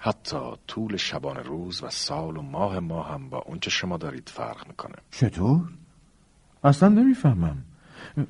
[0.00, 4.68] حتی طول شبان روز و سال و ماه ما هم با اونچه شما دارید فرق
[4.68, 4.96] می‌کنه.
[5.10, 5.60] چطور؟
[6.64, 7.64] اصلا نمی‌فهمم.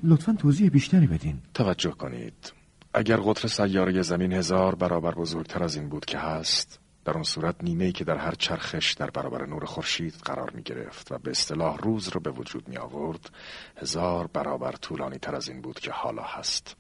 [0.03, 1.41] لطفا توضیح بیشتری بدین.
[1.55, 2.53] توجه کنید.
[2.95, 7.57] اگر قطر سیاره زمین هزار برابر بزرگتر از این بود که هست در اون صورت
[7.63, 11.77] نیمه که در هر چرخش در برابر نور خورشید قرار می گرفت و به اصطلاح
[11.79, 13.31] روز رو به وجود می آورد
[13.77, 16.77] هزار برابر طولانی تر از این بود که حالا هست.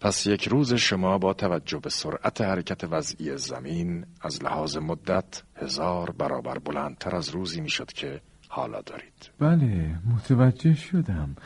[0.00, 6.10] پس یک روز شما با توجه به سرعت حرکت وضعی زمین از لحاظ مدت هزار
[6.10, 8.20] برابر بلندتر از روزی می‌شد که
[8.54, 9.30] حالا دارید.
[9.40, 11.36] بله متوجه شدم.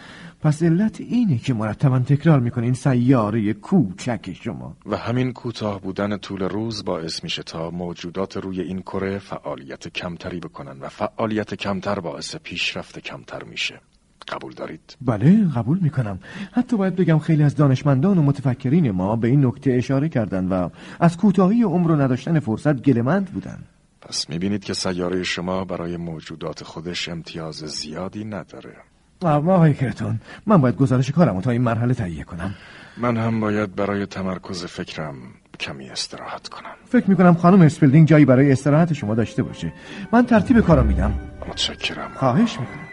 [0.41, 4.77] پس علت اینه که مرتبا تکرار می‌کنین سیاره کوچک شما.
[4.87, 10.41] و همین کوتاه بودن طول روز باعث میشه تا موجودات روی این کره فعالیت کمتری
[10.41, 13.81] بکنن و فعالیت کمتر باعث پیشرفت کمتر میشه.
[14.29, 16.19] قبول دارید؟ بله قبول می‌کنم.
[16.53, 20.71] حتی باید بگم خیلی از دانشمندان و متفکرین ما به این نکته اشاره کردند و
[21.01, 23.65] از کوتاهی عمر و نداشتن فرصت گله‌مند بودند.
[24.09, 28.77] پس می‌بینید که سیاره شما برای موجودات خودش امتیاز زیادی نداره.
[29.23, 32.55] آقای کرتون من باید گزارش کارم تا این مرحله تهیه کنم.
[32.97, 35.15] من هم باید برای تمرکز فکرم
[35.61, 36.75] کمی استراحت کنم.
[36.89, 39.73] فکر می‌کنم خانم اسپلدینگ جایی برای استراحت شما داشته باشه.
[40.13, 41.13] من ترتیب کارم میدم.
[41.49, 42.11] متشکرم.
[42.15, 42.87] خواهش می‌کنم.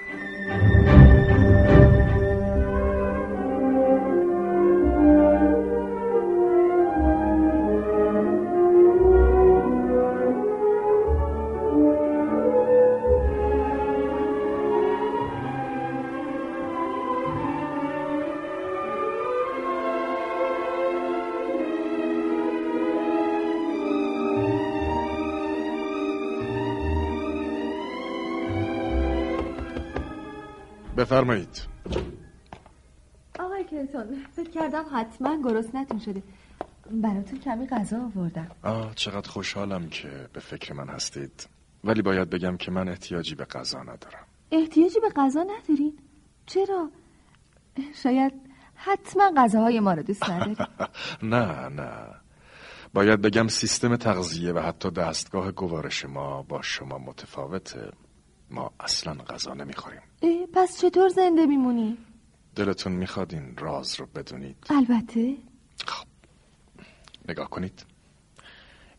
[31.03, 31.67] بفرمایید.
[33.39, 36.23] آقای کلتون فکر کردم حتما گرسنتون شده.
[36.91, 38.47] براتون کمی غذا آوردم.
[38.63, 41.47] آه چقدر خوشحالم که به فکر من هستید.
[41.83, 44.25] ولی باید بگم که من احتیاجی به غذا ندارم.
[44.51, 45.93] احتیاجی به غذا ندارین؟
[46.45, 46.89] چرا؟
[48.03, 48.33] شاید
[48.75, 50.57] حتما غذاهای ما رو دوست ندارید
[51.33, 52.07] نه نه.
[52.93, 57.91] باید بگم سیستم تغذیه و حتی دستگاه گوارش ما با شما متفاوته.
[58.53, 60.01] ما اصلا غذا نمی‌خوریم.
[60.53, 61.97] پس چطور زنده میمونی؟
[62.55, 64.55] دلتون می‌خواد این راز رو بدونید.
[64.69, 65.35] البته.
[65.85, 66.07] خب
[67.29, 67.85] نگاه کنید.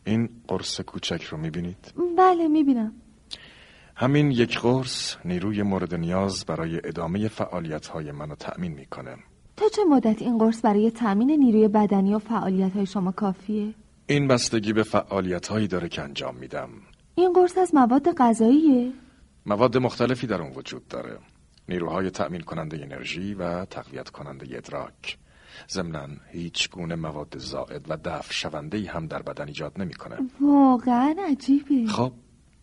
[0.05, 2.93] این قرص کوچک رو می‌بینید؟ بله می‌بینم.
[3.95, 9.15] همین یک قرص نیروی مورد نیاز برای ادامه فعالیت های منو تأمین می‌کنه.
[9.57, 13.73] تا چه مدت این قرص برای تأمین نیروی بدنی و فعالیت های شما کافیه؟
[14.07, 16.69] این بستگی به فعالیت هایی داره که انجام میدم.
[17.15, 18.93] این قرص از مواد غذاییه؟
[19.45, 21.19] مواد مختلفی در اون وجود داره.
[21.69, 25.17] نیروهای تأمین کننده انرژی و تقویت کننده ادراک.
[25.69, 30.17] ضمنا هیچ گونه مواد زائد و دفع شونده هم در بدن ایجاد نمی‌کنه.
[30.41, 31.87] واقعا عجیبه.
[31.87, 32.13] خب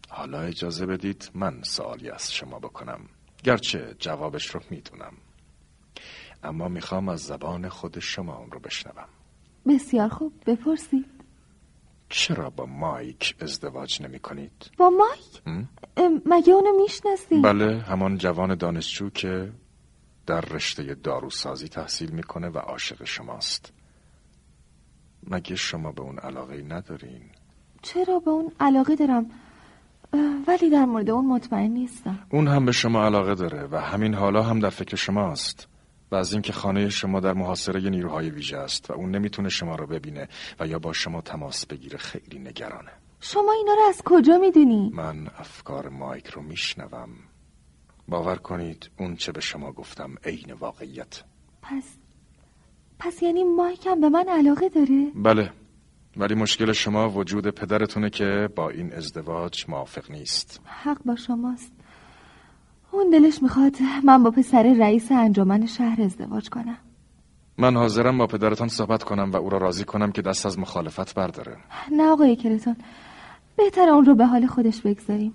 [0.09, 3.01] حالا اجازه بدید من سوالی از شما بکنم.
[3.45, 5.12] گرچه جوابش رو می‌دونم.
[6.42, 9.09] اما می‌خوام از زبان خود شما اون رو بشنوم.
[9.66, 11.21] بسیار خوب بپرسید.
[12.12, 15.62] چرا با مایک ازدواج نمی کنید؟ با مایک؟
[16.27, 19.53] مگه اونو می‌شناسی؟ بله همان جوان دانشجو که
[20.27, 23.72] در رشته داروسازی تحصیل می‌کنه و عاشق شماست
[25.31, 27.22] مگه شما به اون علاقه ندارین؟
[27.83, 29.31] چرا به اون علاقه دارم
[30.46, 34.42] ولی در مورد اون مطمئن نیستم اون هم به شما علاقه داره و همین حالا
[34.42, 35.68] هم در فکر شماست
[36.12, 39.87] و از اینکه خانه شما در محاصره نیروهای ویژه است و اون نمی‌تونه شما رو
[39.87, 40.29] ببینه
[40.61, 42.90] و یا با شما تماس بگیره خیلی نگرانه.
[43.20, 47.09] شما اینا رو از کجا می‌دونی؟ من افکار مایک رو میشنوم.
[48.09, 51.22] باور کنید اون چه به شما گفتم عین واقعیت.
[51.62, 51.85] پس
[52.98, 55.53] پس یعنی مایک هم به من علاقه داره؟ بله
[56.16, 60.61] ولی مشکل شما وجود پدرتونه که با این ازدواج موافق نیست.
[60.64, 61.72] حق با شماست.
[62.92, 66.78] اون دلش می‌خواد من با پسر رئیس انجمن شهر ازدواج کنم.
[67.59, 71.14] من حاضرم با پدرتان صحبت کنم و او را راضی کنم که دست از مخالفت
[71.14, 71.57] برداره.
[71.92, 72.76] نه آقای کرتون
[73.57, 75.35] بهتر اون رو به حال خودش بگذاریم.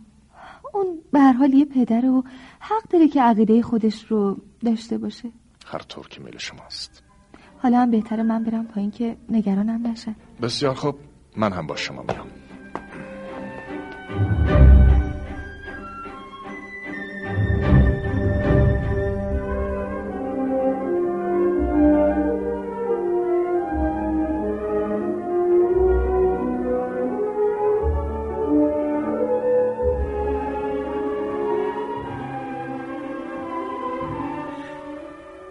[0.73, 2.21] اون به هر حال یه پدره و
[2.59, 5.31] حق داره که عقیده خودش رو داشته باشه.
[5.65, 7.03] هر طور که میل شماست.
[7.57, 10.15] حالا هم بهتره من برم پایین که نگرانم نشن.
[10.41, 10.95] بسیار خوب
[11.37, 12.27] من هم با شما میام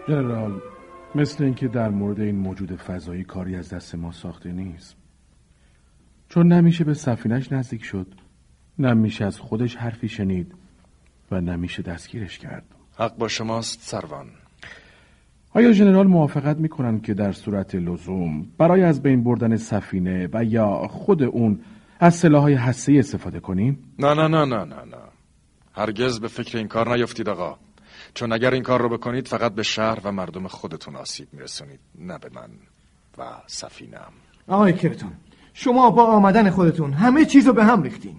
[0.07, 0.61] جنرال
[1.15, 4.95] مثل اینکه در مورد این موجود فضایی کاری از دست ما ساخته نیست.
[6.29, 8.07] چون نمیشه به سفینش نزدیک شد
[8.79, 10.53] نمیشه از خودش حرفی شنید
[11.31, 12.63] و نمیشه دستگیرش کرد.
[12.97, 14.27] حق با شماست سروان.
[15.53, 20.87] آیا ژنرال موافقت می‌کنند که در صورت لزوم برای از بین بردن سفینه و یا
[20.87, 21.59] خود اون
[21.99, 24.97] از سلاحهای هسته استفاده کنیم؟ نه نه نه نه نه نه.
[25.73, 27.66] هرگز به فکر این کار نیفتید آقا.
[28.13, 32.17] چون اگر این کار رو بکنید فقط به شهر و مردم خودتون آسیب میرسونید نه
[32.17, 32.49] به من
[33.17, 34.11] و سفینم.
[34.47, 35.11] آقای کرتون
[35.53, 38.15] شما با آمدن خودتون همه چیز رو به هم ریختین.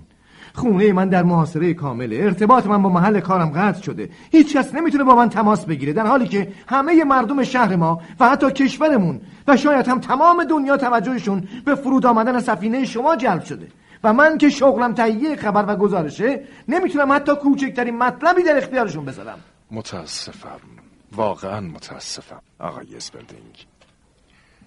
[0.55, 4.11] خونه من در محاصره کامله ارتباط من با محل کارم قطع شده.
[4.31, 8.29] هیچ کس نمی‌تونه با من تماس بگیره در حالی که همه مردم شهر ما و
[8.29, 13.69] حتی کشورمون و شاید هم تمام دنیا توجهشون به فرود آمدن سفینه شما جلب شده.
[14.05, 19.39] و من که شغلم تهیه خبر و گزارشه نمی‌تونم حتی کوچکترین مطلبی در اختیارشون بذارم.
[19.71, 20.61] متاسفم.
[21.13, 22.41] واقعا متاسفم.
[22.59, 23.67] آقای اسپلدینگ.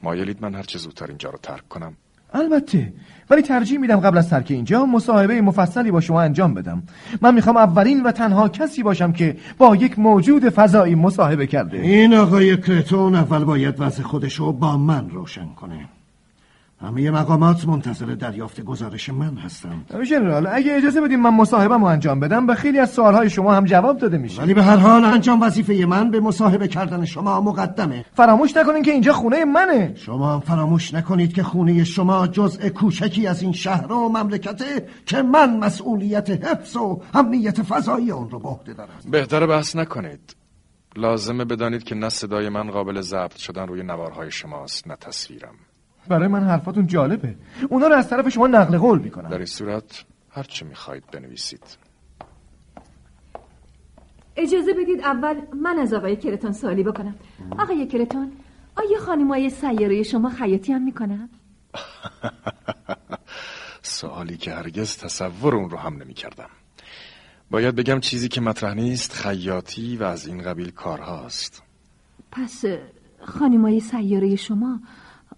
[0.03, 1.93] مایلید من هرچه زودتر اینجا رو ترک کنم.
[2.33, 2.93] البته.
[3.29, 6.83] ولی ترجیح میدم قبل از ترک اینجا مصاحبه مفصلی با شما انجام بدم.
[7.21, 11.77] من می‌خوام اولین و تنها کسی باشم که با یک موجود فضایی مصاحبه کرده.
[11.77, 15.89] این آقای کرتون اول باید وضع خودش رو با من روشن کنه.
[16.81, 20.03] همه مقامات منتظر دریافت گزارش من هستند.
[20.03, 23.97] ژنرال اگه اجازه بدیم من مصاحبه‌مو انجام بدم به خیلی از سوالهای شما هم جواب
[23.97, 24.41] داده میشه.
[24.41, 28.05] ولی به هر حال انجام وظیفه من به مصاحبه کردن شما مقدمه.
[28.13, 29.93] فراموش نکنین که اینجا خونه منه.
[29.95, 35.21] شما هم فراموش نکنید که خونه شما جزء کوچکی از این شهر و مملکته که
[35.21, 38.89] من مسئولیت حفظ و امنیت فضایی اون رو به عهده دارم.
[39.11, 40.35] بهتر بحث نکنید.
[40.95, 45.55] لازمه بدانید که نه صدای من قابل ضبط شدن روی نوارهای شماست نه تصویرم.
[46.07, 47.35] برای من حرفاتون جالبه.
[47.69, 51.77] اونا رو از طرف شما نقل قول می‌کنم در این صورت هر چه می‌خواهید بنویسید.
[54.35, 57.15] اجازه بدید اول من از آقای کرتون سوالی بکنم.
[57.59, 58.31] آقای کرتون
[58.75, 61.29] آیا خانمای سیاره شما خیاطی هم می‌کنن؟
[63.81, 66.49] سوالی که هرگز تصور اون رو هم نمی کردم.
[67.51, 71.63] باید بگم چیزی که مطرح نیست خیاطی و از این قبیل کارهاست.
[72.31, 72.65] پس
[73.25, 74.79] خانمای سیاره شما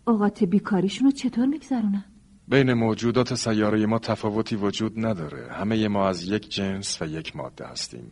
[0.08, 2.06] اوقات بیکاریشون رو چطور میگذرونن؟
[2.48, 5.54] بین موجودات سیاره ما تفاوتی وجود نداره.
[5.54, 8.12] همه ما از یک جنس و یک ماده هستیم.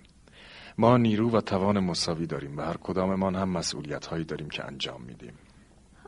[0.77, 5.01] ما نیرو و توان مساوی داریم و هر کداممان هم مسئولیت هایی داریم که انجام
[5.01, 5.34] میدیم.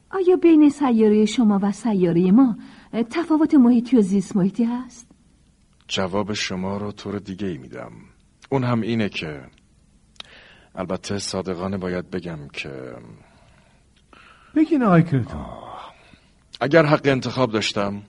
[0.10, 2.58] آیا بین سیاره شما و سیاره ما
[3.10, 5.12] تفاوت محیطی و زیست محیطی هست؟
[5.88, 7.91] جواب شما رو طور دیگه ای میدم.
[8.52, 9.41] اون هم اینه که
[10.76, 12.96] البته صادقانه باید بگم که
[14.56, 15.41] بگین آقای کرتون
[16.62, 18.02] اگر حق انتخاب داشتم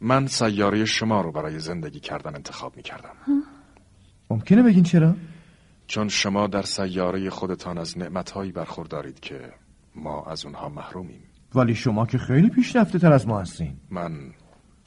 [0.00, 3.14] من سیاره شما رو برای زندگی کردن انتخاب می کردم
[4.30, 5.14] ممکنه بگین چرا؟
[5.86, 9.52] چون شما در سیاره خودتان از نعمتهایی برخوردارید که
[9.94, 11.22] ما از اونها محرومیم.
[11.54, 13.76] ولی شما که خیلی پیشرفته تر از ما هستین.
[13.90, 14.32] من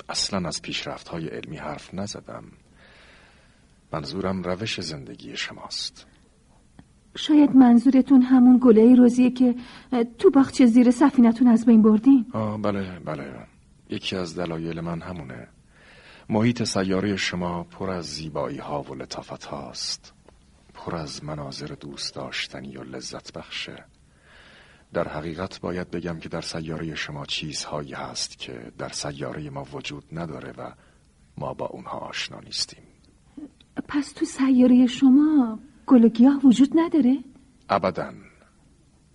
[0.10, 2.44] اصلا از پیشرفت های علمی حرف نزدم.
[3.94, 6.08] منظورم روش زندگی شماست.
[7.18, 9.56] شاید منظورتون همون گله روزیه که
[10.20, 12.26] تو باغچه زیر سفینتون از بین بردین.
[12.34, 13.48] آه بله بله.
[13.90, 15.48] یکی از دلایل من همونه.
[16.30, 20.14] محیط سیاره شما پر از زیبایی ها و لطافت هاست
[20.74, 23.86] پر از مناظر دوست داشتنی و لذت بخشه.
[24.94, 30.04] در حقیقت باید بگم که در سیاره شما چیزهایی هست که در سیاره ما وجود
[30.12, 30.72] نداره و
[31.38, 32.84] ما با اونها آشنا نیستیم.
[33.88, 37.18] پس تو سیاره شما گل و گیاه وجود نداره؟
[37.70, 38.14] ابدا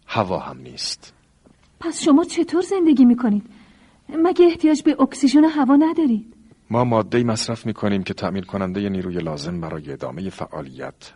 [0.06, 1.14] هوا هم نیست
[1.80, 3.46] پس شما چطور زندگی می‌کنید؟
[4.08, 6.34] مگه احتیاج به اکسیژن و هوا ندارید؟
[6.70, 11.12] ما ماده مصرف می‌کنیم که تأمین کننده نیروی لازم برای ادامه فعالیت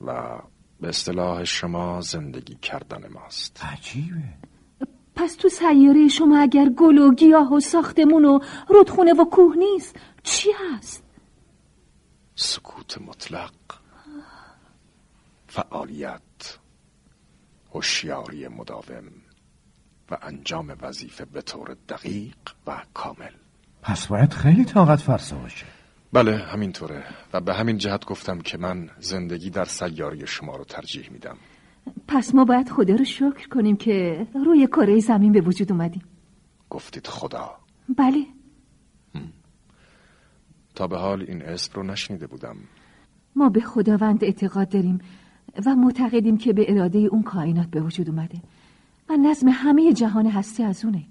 [0.00, 0.38] و
[0.80, 4.22] به اصطلاح شما زندگی کردن ماست عجیبه
[5.16, 8.38] پس تو سیاره شما اگر گل و گیاه و ساختمون و
[8.68, 11.02] رودخونه و کوه نیست چی هست؟
[12.34, 13.52] سکوت مطلق
[15.56, 16.58] فعالیت
[17.72, 19.04] هوشیاری مداوم
[20.10, 23.32] و انجام وظیفه به طور دقیق و کامل.
[23.82, 25.66] پس باید خیلی طاقت فرسا باشه.
[26.12, 27.04] بله همینطوره.
[27.32, 31.36] و به همین جهت گفتم که من زندگی در سیاره شما رو ترجیح میدم.
[32.08, 36.02] پس ما باید خدا رو شکر کنیم که روی کره زمین به وجود اومدیم.
[36.70, 37.56] گفتید خدا.
[37.98, 38.26] بله.
[40.74, 42.56] تا به حال این اسم رو نشنیده بودم.
[43.36, 45.00] ما به خداوند اعتقاد داریم.
[45.66, 48.42] و معتقدیم که به اراده اون کائنات به وجود اومده.
[49.08, 51.02] و نظم همه جهان هستی از اونه.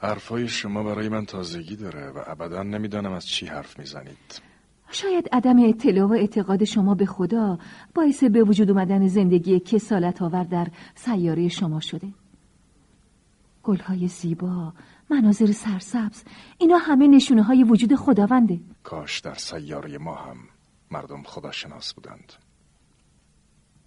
[0.00, 4.42] حرفای شما برای من تازگی داره و ابدا نمی‌دانم از چی حرف می‌زنید.
[4.90, 7.58] شاید عدم اطلاع و اعتقاد شما به خدا
[7.94, 12.08] باعث به وجود اومدن زندگی کسالت آور در سیاره شما شده.
[13.62, 14.72] گلهای زیبا
[15.10, 16.24] مناظر سرسبز
[16.58, 18.60] اینا همه نشونه های وجود خداونده.
[18.82, 20.36] کاش در سیاره ما هم
[20.90, 22.32] مردم خداشناس بودند.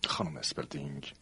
[0.08, 1.14] خانم اسپلدینگ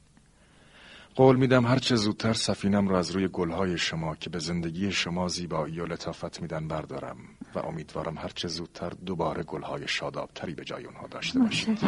[1.16, 5.80] قول میدم هرچه زودتر سفینم رو از روی گلهای شما که به زندگی شما زیبایی
[5.80, 7.18] و لطافت میدن بردارم
[7.56, 11.80] و امیدوارم هرچه زودتر دوباره گلهای شادابتری به جای اونها داشته باشید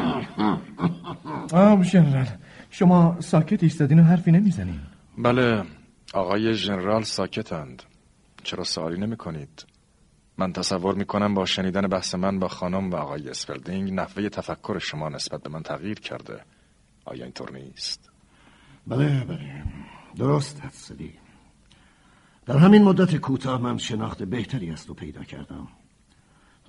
[1.54, 2.28] آه ژنرال
[2.70, 4.80] شما ساکت ایستادین و حرفی نمی‌زنین.
[5.18, 5.64] بله
[6.14, 7.84] آقای ژنرال ساکتند.
[8.44, 9.66] چرا سوالی نمی کنید؟
[10.38, 14.80] من تصور می کنم با شنیدن بحث من با خانم و آقای اسپلدینگ نحوه تفکر
[14.80, 16.42] شما نسبت به من تغییر کرده.
[17.06, 18.10] آیا اینطور نیست؟
[18.88, 19.64] بله بله.
[20.16, 21.14] درسته حتی
[22.46, 25.68] در همین مدت کوتاه من شناخت بهتری از تو پیدا کردم.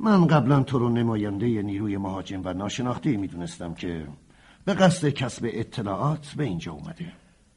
[0.00, 4.08] من قبلا تو رو نماینده نیروی مهاجم و ناشناخته می‌دونستم که
[4.64, 7.12] به قصد کسب اطلاعات به اینجا اومده.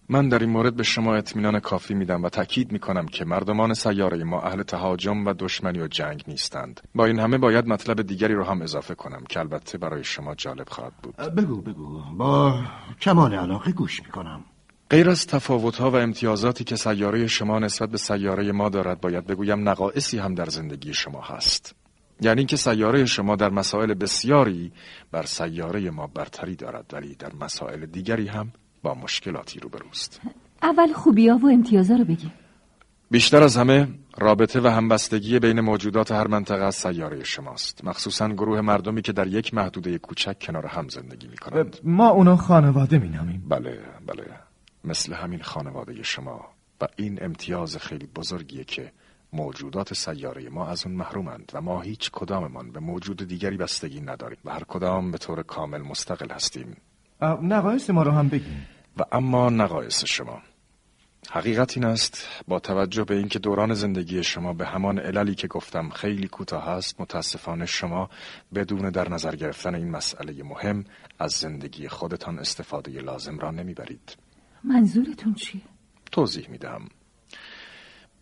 [0.09, 4.23] من در این مورد به شما اطمینان کافی میدم و تاکید می‌کنم که مردمان سیاره
[4.23, 6.81] ما اهل تهاجم و دشمنی و جنگ نیستند.
[6.95, 10.69] با این همه باید مطلب دیگری رو هم اضافه کنم که البته برای شما جالب
[10.69, 11.15] خواهد بود.
[11.15, 12.01] بگو بگو.
[12.17, 12.63] با
[13.01, 14.43] کمال علاقه گوش می‌کنم.
[14.89, 19.69] غیر از تفاوتها و امتیازاتی که سیاره شما نسبت به سیاره ما دارد باید بگویم
[19.69, 21.75] نقائصی هم در زندگی شما هست.
[22.21, 24.71] یعنی که سیاره شما در مسائل بسیاری
[25.11, 28.51] بر سیاره ما برتری دارد ولی در مسائل دیگری هم
[28.85, 30.21] با مشکلاتی روبروست.
[30.63, 32.33] اول خوبیا و امتیازا رو بگیم
[33.11, 37.83] بیشتر از همه رابطه و همبستگی بین موجودات هر منطقه از سیاره شماست.
[37.83, 42.35] مخصوصا گروه مردمی که در یک محدوده کوچک کنار هم زندگی می کنند ما اونا
[42.35, 43.45] خانواده مینامیم.
[43.49, 44.23] بله بله.
[44.83, 46.45] مثل همین خانواده شما
[46.81, 48.91] و این امتیاز خیلی بزرگیه که
[49.33, 54.39] موجودات سیاره ما از اون محرومند و ما هیچ کداممان به موجود دیگری بستگی نداریم
[54.45, 56.77] و هر کدام به طور کامل مستقل هستیم.
[57.41, 58.67] نقایص ما رو هم بگیم
[58.97, 60.41] و اما نقایص شما.
[61.31, 65.89] حقیقت این است با توجه به اینکه دوران زندگی شما به همان عللی که گفتم
[65.89, 68.09] خیلی کوتاه است متاسفانه شما
[68.55, 70.85] بدون در نظر گرفتن این مسئله مهم
[71.19, 74.17] از زندگی خودتان استفاده لازم را نمی‌برید.
[74.63, 75.61] منظورتون چیه؟
[76.11, 76.89] توضیح میدم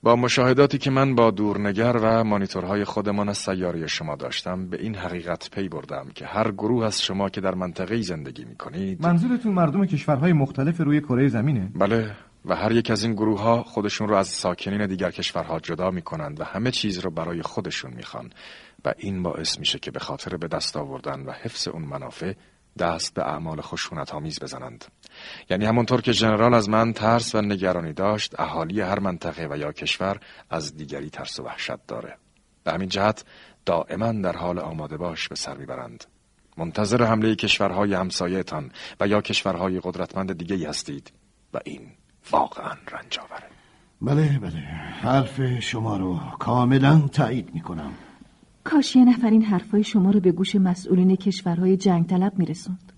[0.03, 4.95] با مشاهداتی که من با دورنگر و مانیتورهای خودمان از سیاره شما داشتم به این
[4.95, 9.53] حقیقت پی بردم که هر گروه از شما که در منطقه زندگی می کنید منظورتون
[9.53, 14.07] مردم کشورهای مختلف روی کره زمینه؟ بله و هر یک از این گروه ها خودشون
[14.07, 18.29] رو از ساکنین دیگر کشورها جدا می کنند و همه چیز رو برای خودشون می‌خوان
[18.85, 22.33] و این باعث میشه که به خاطر به دست آوردن و حفظ اون منافع
[22.79, 24.85] دست به اعمال خشونت آمیز بزنند
[25.49, 29.71] یعنی همونطور که ژنرال از من ترس و نگرانی داشت اهالی هر منطقه و یا
[29.71, 30.19] کشور
[30.49, 32.17] از دیگری ترس و وحشت داره.
[32.63, 33.25] به همین جهت
[33.65, 36.05] دائما در حال آماده باش به سر می‌برند.
[36.57, 41.13] منتظر حمله کشورهای همسایهتان و یا کشورهای قدرتمند دیگه هستید
[41.53, 41.81] و این
[42.31, 43.49] واقعا رنج آوره
[44.01, 44.59] بله بله.
[45.01, 47.93] حرف شما رو کاملا تایید می‌کنم.
[48.63, 52.92] کاش یه نفر این حرفای شما رو به گوش مسئولین کشورهای جنگ طلب میرسوند.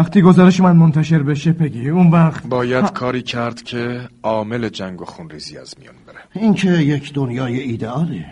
[0.00, 5.04] وقتی گزارش من منتشر بشه پگی اون وقت باید کاری کرد که عامل جنگ و
[5.04, 6.42] خونریزی از میان بره.
[6.42, 8.26] این که یک دنیای ایدئاله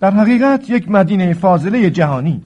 [0.00, 2.44] در حقیقت یک مدینه فاضله جهانی.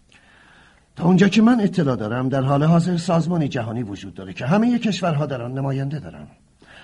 [0.96, 4.78] تا اونجا که من اطلاع دارم در حال حاضر سازمانی جهانی وجود داره که همه
[4.78, 6.26] کشورها در آن نماینده دارن.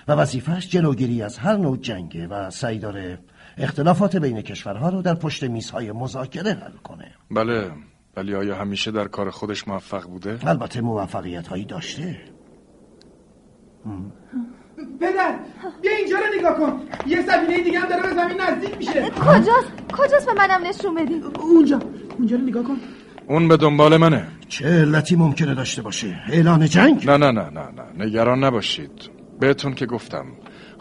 [0.07, 3.19] و وظیفش جلوگیری از هر نوع جنگه و سعی داره
[3.57, 7.11] اختلافات بین کشورها رو در پشت میزهای مذاکره حل کنه.
[7.31, 7.71] بله.
[8.17, 12.17] ولی آیا همیشه در کار خودش موفق بوده؟ البته موفقیت هایی داشته.
[14.99, 15.39] پدر
[15.81, 16.81] بیا اینجا رو نگاه کن.
[17.07, 19.09] یه سفینه دیگه هم داره به زمین نزدیک میشه.
[19.09, 21.79] کجاست؟ کجاست به منم نشون بدین اونجا.
[22.17, 22.77] اونجا رو نگاه کن.
[23.27, 24.27] اون به دنبال منه.
[24.47, 28.05] چه علتی ممکنه داشته باشه؟ اعلان جنگ؟ نه نه نه نه نه.
[28.05, 28.91] نگران نباشید.
[29.39, 30.25] بهتون که گفتم.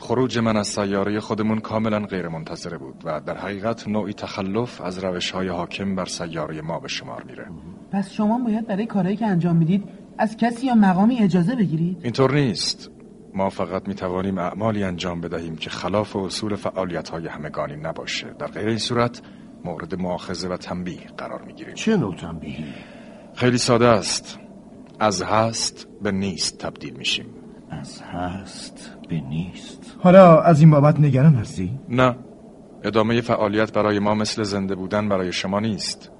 [0.00, 5.04] خروج من از سیاره خودمون کاملا غیر منتظره بود و در حقیقت نوعی تخلف از
[5.04, 7.46] روش های حاکم بر سیاره ما به شمار میره.
[7.92, 9.84] پس شما باید برای کارهایی که انجام می‌دید
[10.18, 12.90] از کسی یا مقامی اجازه بگیرید؟ اینطور نیست.
[13.34, 18.26] ما فقط می توانیم اعمالی انجام بدهیم که خلاف اصول فعالیت های همگانی نباشه.
[18.38, 19.22] در غیر این صورت
[19.64, 22.64] مورد مؤاخذه و تنبیه قرار می گیریم چه نوع تنبیهی؟
[23.34, 24.38] خیلی ساده است.
[25.00, 27.39] از هست به نیست تبدیل میشیم.
[27.70, 29.96] از هست به نیست.
[30.00, 32.16] حالا از این بابت نگران هستی؟ نه.
[32.84, 36.10] ادامه فعالیت برای ما مثل زنده بودن برای شما نیست.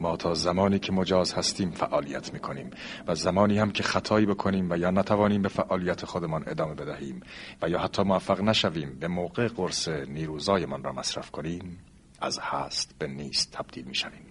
[0.00, 2.70] ما تا زمانی که مجاز هستیم فعالیت می‌کنیم
[3.06, 7.20] و زمانی هم که خطایی بکنیم و یا نتوانیم به فعالیت خودمان ادامه بدهیم
[7.62, 11.78] و یا حتی موفق نشویم به موقع قرص نیروزایمان را مصرف کنیم
[12.20, 14.22] از هست به نیست تبدیل می‌شویم.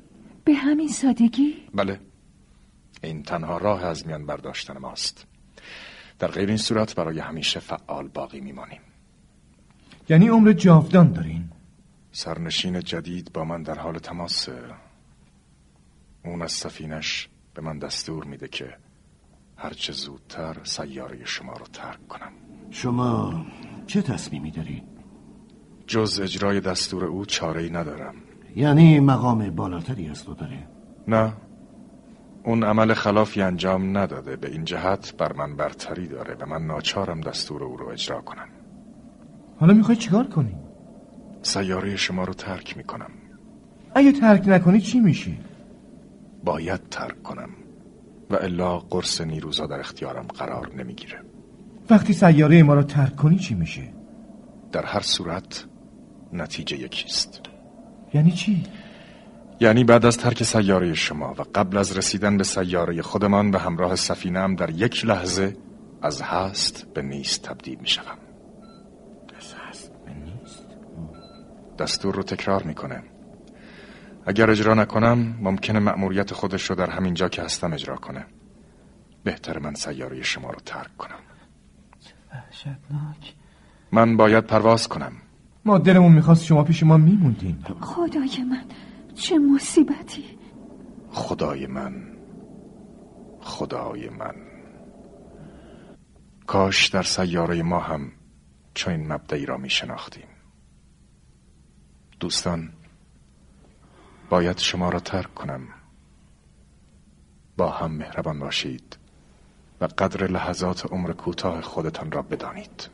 [0.43, 1.99] به همین سادگی؟ بله.
[3.03, 5.27] این تنها راه از میان برداشتن ماست.
[6.19, 8.81] در غیر این صورت برای همیشه فعال باقی میمانیم.
[10.09, 11.49] یعنی عمر جاودان دارین؟
[12.11, 14.63] سرنشین جدید با من در حال تماسه
[16.25, 18.77] اون از سفینش به من دستور میده که
[19.57, 22.31] هرچه زودتر سیاره شما رو ترک کنم.
[22.71, 23.45] شما
[23.87, 24.83] چه تصمیمی دارید؟
[25.87, 28.15] جز اجرای دستور او چاره ای ندارم.
[28.55, 30.67] یعنی مقام بالاتری از تو داره؟
[31.07, 31.33] نه.
[32.45, 37.21] اون عمل خلافی انجام نداده به این جهت بر من برتری داره و من ناچارم
[37.21, 38.47] دستور او رو اجرا کنم
[39.59, 40.55] حالا می‌خوای چیکار کنی؟
[41.41, 43.11] سیاره شما رو ترک می‌کنم
[43.95, 45.39] اگه ترک نکنی چی میشی؟
[46.43, 47.49] باید ترک کنم
[48.29, 51.21] و الا قرص نیروزا در اختیارم قرار نمی‌گیره
[51.89, 53.93] وقتی سیاره ما رو ترک کنی چی میشه؟
[54.71, 55.65] در هر صورت
[56.33, 57.41] نتیجه یکیست
[58.13, 58.63] یعنی چی؟
[59.59, 63.95] یعنی بعد از ترک سیاره شما و قبل از رسیدن به سیاره خودمان و همراه
[63.95, 65.57] سفینم در یک لحظه
[66.01, 68.17] از هست به نیست تبدیل می شوم
[71.79, 73.03] دستور رو تکرار می‌کنه.
[74.25, 78.25] اگر اجرا نکنم ممکنه مأموریت خودش رو در همین جا که هستم اجرا کنه.
[79.23, 81.19] بهتر من سیاره شما رو ترک کنم.
[82.33, 83.33] وحشتناک.
[83.91, 85.11] من باید پرواز کنم.
[85.65, 87.57] ما دلمون می‌خواست شما پیش ما میموندین.
[87.81, 88.63] خدای من.
[89.15, 90.39] چه مصیبتی؟
[91.11, 92.17] خدای من
[93.41, 94.35] خدای من.
[96.47, 98.11] کاش در سیاره ما هم
[98.73, 100.27] چنین مبدعی را می شناختیم.
[102.19, 102.73] دوستان
[104.29, 105.67] باید شما را ترک کنم.
[107.57, 108.97] با هم مهربان باشید
[109.81, 112.89] و قدر لحظات عمر کوتاه خودتان را بدانید.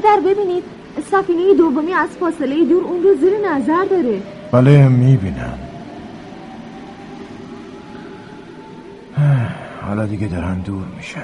[0.00, 0.64] پدر ببینید
[1.10, 4.22] سفینه دومی از فاصله دور اون رو زیر نظر داره.
[4.52, 5.58] بله می‌بینم.
[9.82, 11.20] حالا دیگه دارن دور میشن.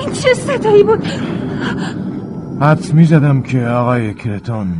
[0.00, 1.06] این چه صدایی بود؟
[2.60, 4.74] حدس می‌زدم که آقای کرتون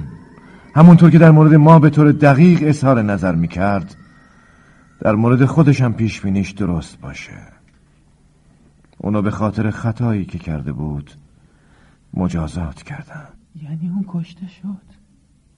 [0.75, 3.97] همونطور که در مورد ما به طور دقیق اظهار نظر می‌کرد
[5.01, 7.33] در مورد خودش هم پیش بینیش درست باشه.
[8.99, 11.11] اونو به خاطر خطایی که کرده بود
[12.15, 13.29] مجازات کردن.
[13.63, 14.95] یعنی اون کشته شد؟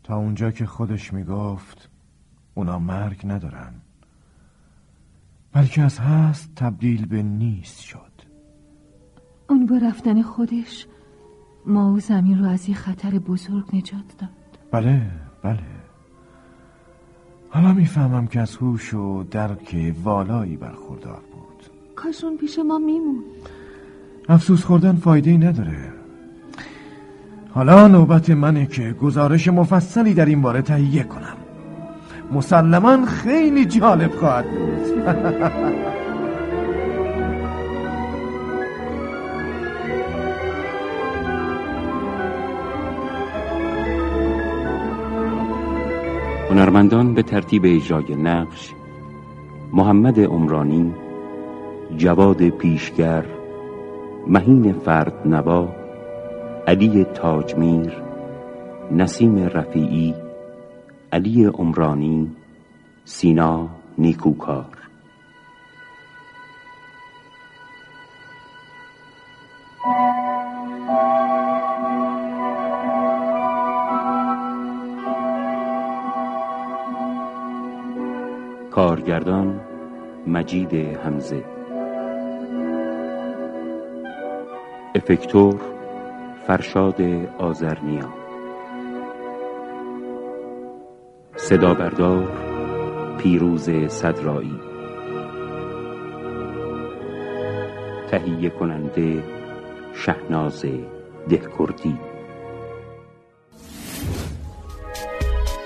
[0.02, 1.88] تا اونجا که خودش می‌گفت
[2.54, 3.72] اونا مرگ ندارن.
[5.52, 8.12] بلکه از هست تبدیل به نیست شد.
[9.48, 10.86] اون با رفتن خودش
[11.66, 14.30] ما و زمین رو از یه خطر بزرگ نجات داد.
[14.72, 15.10] بله
[15.42, 15.62] بله.
[17.50, 21.35] حالا می‌فهمم که از هوش و درک والایی برخوردار بود.
[21.96, 23.24] کاش اون پیش ما میمون.
[24.28, 25.92] افسوس خوردن فایده ای نداره.
[27.50, 31.36] حالا نوبت منه که گزارش مفصلی در این باره تهیه کنم.
[32.32, 35.06] مسلما خیلی جالب خواهد بود.
[46.50, 48.72] هنرمندان به ترتیب اجرای نقش
[49.72, 50.94] محمد عمرانی
[51.94, 53.24] جواد پیشگر
[54.26, 55.68] مهین فرد نوا
[56.66, 57.92] علی تاجمیر
[58.92, 60.14] نسیم رفیعی
[61.12, 62.30] علی عمرانی
[63.04, 63.68] سینا
[63.98, 64.64] نیکوکار.
[78.70, 79.60] کارگردان
[80.26, 81.55] مجید همزه
[84.96, 85.60] افکتور
[86.46, 87.00] فرشاد
[87.38, 88.08] آزرنیا
[91.36, 92.28] صدا بردار
[93.18, 94.60] پیروز صدرایی.
[98.10, 99.24] تهیه کننده
[99.94, 100.64] شهناز
[101.28, 101.98] دهکردی.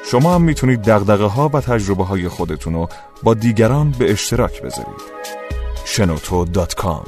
[0.04, 2.88] شما هم می‌تونید دقدقه ها و تجربه های خودتون رو
[3.22, 5.20] با دیگران به اشتراک بذارید.
[5.84, 7.04] شنوتو دات کام.